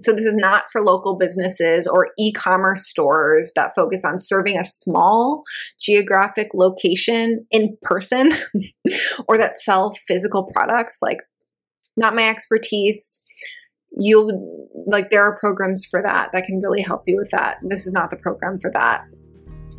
So, 0.01 0.13
this 0.13 0.25
is 0.25 0.36
not 0.36 0.65
for 0.71 0.82
local 0.82 1.17
businesses 1.17 1.88
or 1.88 2.10
e 2.19 2.32
commerce 2.32 2.88
stores 2.88 3.51
that 3.55 3.73
focus 3.75 4.05
on 4.05 4.19
serving 4.19 4.58
a 4.58 4.63
small 4.63 5.41
geographic 5.82 6.49
location 6.53 7.47
in 7.49 7.77
person 7.82 8.32
or 9.27 9.39
that 9.39 9.60
sell 9.60 9.93
physical 10.08 10.47
products. 10.53 10.99
Like, 11.01 11.17
not 11.97 12.15
my 12.15 12.29
expertise 12.29 13.23
you'll 13.91 14.67
like 14.86 15.10
there 15.10 15.23
are 15.23 15.38
programs 15.38 15.86
for 15.86 16.02
that 16.02 16.32
that 16.32 16.45
can 16.45 16.62
really 16.62 16.82
help 16.82 17.04
you 17.08 17.17
with 17.17 17.32
that. 17.32 17.58
This 17.63 17.86
is 17.86 17.93
not 17.93 18.10
the 18.10 18.17
program 18.17 18.60
for 18.60 18.71
that. 18.71 19.06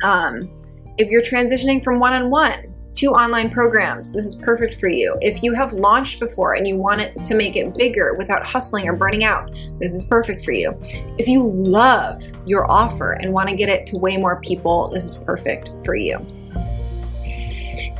Um, 0.03 0.49
if 0.97 1.09
you're 1.09 1.23
transitioning 1.23 1.83
from 1.83 1.99
one-on-one 1.99 2.73
to 2.95 3.07
online 3.07 3.49
programs 3.49 4.13
this 4.13 4.25
is 4.25 4.35
perfect 4.35 4.75
for 4.75 4.87
you. 4.87 5.17
If 5.21 5.41
you 5.41 5.53
have 5.53 5.73
launched 5.73 6.19
before 6.19 6.53
and 6.53 6.67
you 6.67 6.75
want 6.75 7.01
it 7.01 7.25
to 7.25 7.35
make 7.35 7.55
it 7.55 7.73
bigger 7.73 8.13
without 8.15 8.45
hustling 8.45 8.87
or 8.87 8.93
burning 8.93 9.23
out 9.23 9.51
this 9.79 9.93
is 9.93 10.03
perfect 10.05 10.43
for 10.43 10.51
you. 10.51 10.77
If 11.17 11.27
you 11.27 11.49
love 11.49 12.21
your 12.45 12.69
offer 12.69 13.13
and 13.13 13.33
want 13.33 13.49
to 13.49 13.55
get 13.55 13.69
it 13.69 13.87
to 13.87 13.97
way 13.97 14.17
more 14.17 14.39
people 14.41 14.89
this 14.89 15.05
is 15.05 15.15
perfect 15.15 15.71
for 15.85 15.95
you 15.95 16.19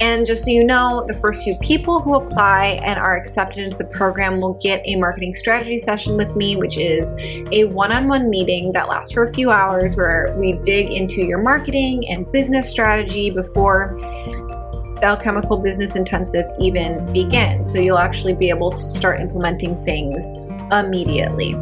and 0.01 0.25
just 0.25 0.43
so 0.43 0.49
you 0.49 0.63
know, 0.63 1.03
the 1.07 1.13
first 1.13 1.43
few 1.43 1.55
people 1.61 2.01
who 2.01 2.15
apply 2.15 2.79
and 2.83 2.99
are 2.99 3.15
accepted 3.15 3.65
into 3.65 3.77
the 3.77 3.85
program 3.85 4.41
will 4.41 4.55
get 4.55 4.81
a 4.85 4.95
marketing 4.95 5.35
strategy 5.35 5.77
session 5.77 6.17
with 6.17 6.35
me, 6.35 6.55
which 6.55 6.77
is 6.77 7.13
a 7.51 7.65
one 7.65 7.91
on 7.91 8.07
one 8.07 8.27
meeting 8.27 8.71
that 8.73 8.89
lasts 8.89 9.13
for 9.13 9.23
a 9.23 9.31
few 9.31 9.51
hours 9.51 9.95
where 9.95 10.35
we 10.39 10.53
dig 10.63 10.89
into 10.89 11.23
your 11.23 11.37
marketing 11.37 12.03
and 12.09 12.29
business 12.31 12.67
strategy 12.67 13.29
before 13.29 13.95
the 13.97 15.03
alchemical 15.03 15.57
business 15.57 15.95
intensive 15.95 16.45
even 16.59 17.05
begins. 17.13 17.71
So 17.71 17.79
you'll 17.79 17.99
actually 17.99 18.33
be 18.33 18.49
able 18.49 18.71
to 18.71 18.79
start 18.79 19.21
implementing 19.21 19.77
things 19.77 20.31
immediately. 20.71 21.55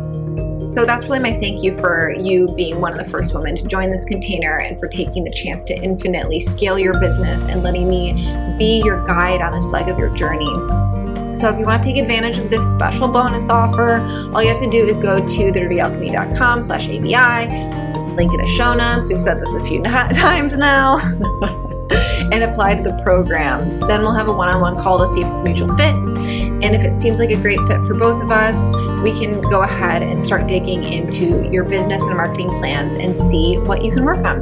So 0.69 0.86
that's 0.86 1.05
really 1.05 1.19
my 1.19 1.34
thank 1.34 1.63
you 1.63 1.73
for 1.73 2.13
you 2.15 2.47
being 2.49 2.79
one 2.79 2.91
of 2.91 2.99
the 2.99 3.03
first 3.03 3.34
women 3.34 3.55
to 3.55 3.67
join 3.67 3.89
this 3.89 4.05
container 4.05 4.60
and 4.60 4.79
for 4.79 4.88
taking 4.88 5.23
the 5.23 5.32
chance 5.32 5.63
to 5.65 5.73
infinitely 5.73 6.39
scale 6.39 6.77
your 6.77 6.93
business 6.99 7.43
and 7.43 7.63
letting 7.63 7.89
me 7.89 8.13
be 8.55 8.84
your 8.86 9.03
guide 9.08 9.41
on 9.41 9.51
this 9.51 9.71
leg 9.71 9.89
of 9.89 9.97
your 9.97 10.15
journey. 10.15 10.45
So 11.34 11.49
if 11.49 11.58
you 11.58 11.65
want 11.65 11.82
to 11.82 11.89
take 11.89 11.97
advantage 11.97 12.38
of 12.38 12.51
this 12.51 12.63
special 12.71 13.08
bonus 13.08 13.49
offer, 13.49 13.95
all 14.32 14.43
you 14.43 14.49
have 14.49 14.60
to 14.60 14.69
do 14.69 14.86
is 14.86 14.99
go 14.99 15.27
to 15.27 15.51
thedirtyalchemy.com 15.51 16.63
slash 16.63 16.88
ABI, 16.88 18.13
link 18.13 18.32
in 18.32 18.39
the 18.39 18.53
show 18.55 18.75
notes. 18.75 19.10
We've 19.10 19.19
said 19.19 19.39
this 19.39 19.51
a 19.55 19.65
few 19.65 19.82
times 20.13 20.55
now. 20.55 20.99
and 22.32 22.43
apply 22.43 22.75
to 22.75 22.84
the 22.84 23.01
program. 23.03 23.79
Then 23.82 24.01
we'll 24.01 24.13
have 24.13 24.27
a 24.27 24.34
one 24.34 24.53
on 24.53 24.62
one 24.62 24.75
call 24.75 24.99
to 24.99 25.08
see 25.08 25.21
if 25.21 25.32
it's 25.32 25.41
mutual 25.41 25.75
fit. 25.75 25.95
And 26.61 26.75
if 26.75 26.83
it 26.83 26.93
seems 26.93 27.19
like 27.19 27.31
a 27.31 27.37
great 27.37 27.59
fit 27.61 27.81
for 27.83 27.93
both 27.93 28.21
of 28.21 28.31
us, 28.31 28.71
we 29.01 29.17
can 29.17 29.41
go 29.41 29.61
ahead 29.61 30.03
and 30.03 30.21
start 30.21 30.47
digging 30.47 30.83
into 30.83 31.49
your 31.51 31.63
business 31.63 32.05
and 32.05 32.17
marketing 32.17 32.49
plans 32.49 32.95
and 32.95 33.15
see 33.15 33.57
what 33.57 33.83
you 33.83 33.93
can 33.93 34.03
work 34.03 34.25
on. 34.25 34.39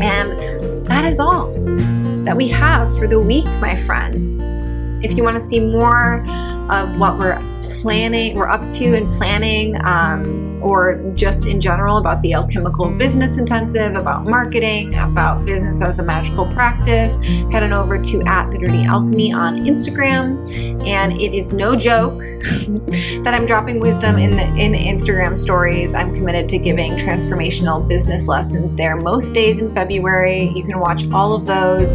And 0.00 0.86
that 0.86 1.04
is 1.04 1.20
all 1.20 1.52
that 2.24 2.36
we 2.36 2.48
have 2.48 2.96
for 2.96 3.06
the 3.06 3.20
week, 3.20 3.44
my 3.60 3.76
friends. 3.76 4.36
If 5.04 5.16
you 5.16 5.22
want 5.22 5.34
to 5.34 5.40
see 5.40 5.60
more 5.60 6.24
of 6.70 6.98
what 6.98 7.18
we're 7.18 7.38
planning, 7.60 8.36
we're 8.36 8.48
up 8.48 8.70
to 8.72 8.96
and 8.96 9.12
planning, 9.12 9.76
um, 9.84 10.33
or 10.64 10.96
just 11.14 11.46
in 11.46 11.60
general 11.60 11.98
about 11.98 12.22
the 12.22 12.32
Alchemical 12.32 12.90
Business 12.90 13.36
Intensive, 13.36 13.94
about 13.96 14.24
marketing, 14.24 14.94
about 14.94 15.44
business 15.44 15.82
as 15.82 15.98
a 15.98 16.02
magical 16.02 16.46
practice, 16.52 17.22
head 17.52 17.62
on 17.62 17.74
over 17.74 18.00
to 18.00 18.22
at 18.22 18.50
the 18.50 18.58
Dirty 18.58 18.82
Alchemy 18.84 19.30
on 19.32 19.58
Instagram. 19.58 20.34
And 20.86 21.12
it 21.20 21.34
is 21.34 21.52
no 21.52 21.76
joke 21.76 22.18
that 23.24 23.34
I'm 23.34 23.44
dropping 23.44 23.78
wisdom 23.78 24.16
in 24.16 24.36
the 24.36 24.44
in 24.56 24.72
Instagram 24.72 25.38
stories. 25.38 25.94
I'm 25.94 26.14
committed 26.14 26.48
to 26.48 26.58
giving 26.58 26.92
transformational 26.96 27.86
business 27.86 28.26
lessons 28.26 28.74
there 28.74 28.96
most 28.96 29.34
days 29.34 29.58
in 29.58 29.72
February. 29.74 30.48
You 30.56 30.64
can 30.64 30.80
watch 30.80 31.10
all 31.12 31.34
of 31.34 31.44
those, 31.44 31.94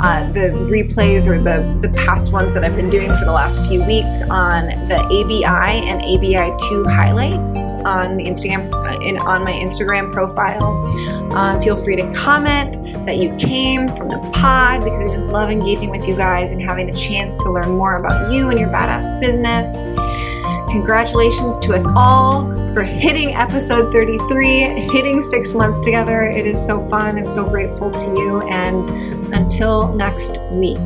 uh, 0.00 0.30
the 0.34 0.50
replays 0.68 1.26
or 1.26 1.42
the 1.42 1.78
the 1.80 1.88
past 1.96 2.32
ones 2.32 2.52
that 2.52 2.64
I've 2.64 2.76
been 2.76 2.90
doing 2.90 3.08
for 3.16 3.24
the 3.24 3.32
last 3.32 3.66
few 3.66 3.82
weeks 3.84 4.22
on 4.24 4.66
the 4.88 4.98
ABI 4.98 5.88
and 5.88 6.02
ABI2 6.02 6.86
highlights 6.86 7.74
on 7.86 8.09
the 8.16 8.24
Instagram 8.24 8.72
uh, 8.72 9.00
in 9.00 9.18
on 9.18 9.44
my 9.44 9.52
Instagram 9.52 10.12
profile. 10.12 10.84
Um, 11.34 11.62
feel 11.62 11.76
free 11.76 11.96
to 11.96 12.12
comment 12.12 12.72
that 13.06 13.18
you 13.18 13.34
came 13.36 13.88
from 13.88 14.08
the 14.08 14.18
pod 14.34 14.82
because 14.82 15.00
I 15.00 15.06
just 15.14 15.30
love 15.30 15.50
engaging 15.50 15.90
with 15.90 16.08
you 16.08 16.16
guys 16.16 16.52
and 16.52 16.60
having 16.60 16.86
the 16.86 16.96
chance 16.96 17.36
to 17.44 17.50
learn 17.50 17.70
more 17.70 17.96
about 17.96 18.32
you 18.32 18.48
and 18.48 18.58
your 18.58 18.68
badass 18.68 19.20
business. 19.20 19.82
Congratulations 20.70 21.58
to 21.60 21.74
us 21.74 21.86
all 21.96 22.46
for 22.72 22.82
hitting 22.84 23.34
episode 23.34 23.92
33, 23.92 24.88
hitting 24.88 25.24
six 25.24 25.52
months 25.52 25.80
together. 25.80 26.22
It 26.22 26.46
is 26.46 26.64
so 26.64 26.86
fun. 26.88 27.18
I'm 27.18 27.28
so 27.28 27.48
grateful 27.48 27.90
to 27.90 28.06
you. 28.16 28.40
And 28.42 29.34
until 29.34 29.92
next 29.94 30.38
week. 30.52 30.78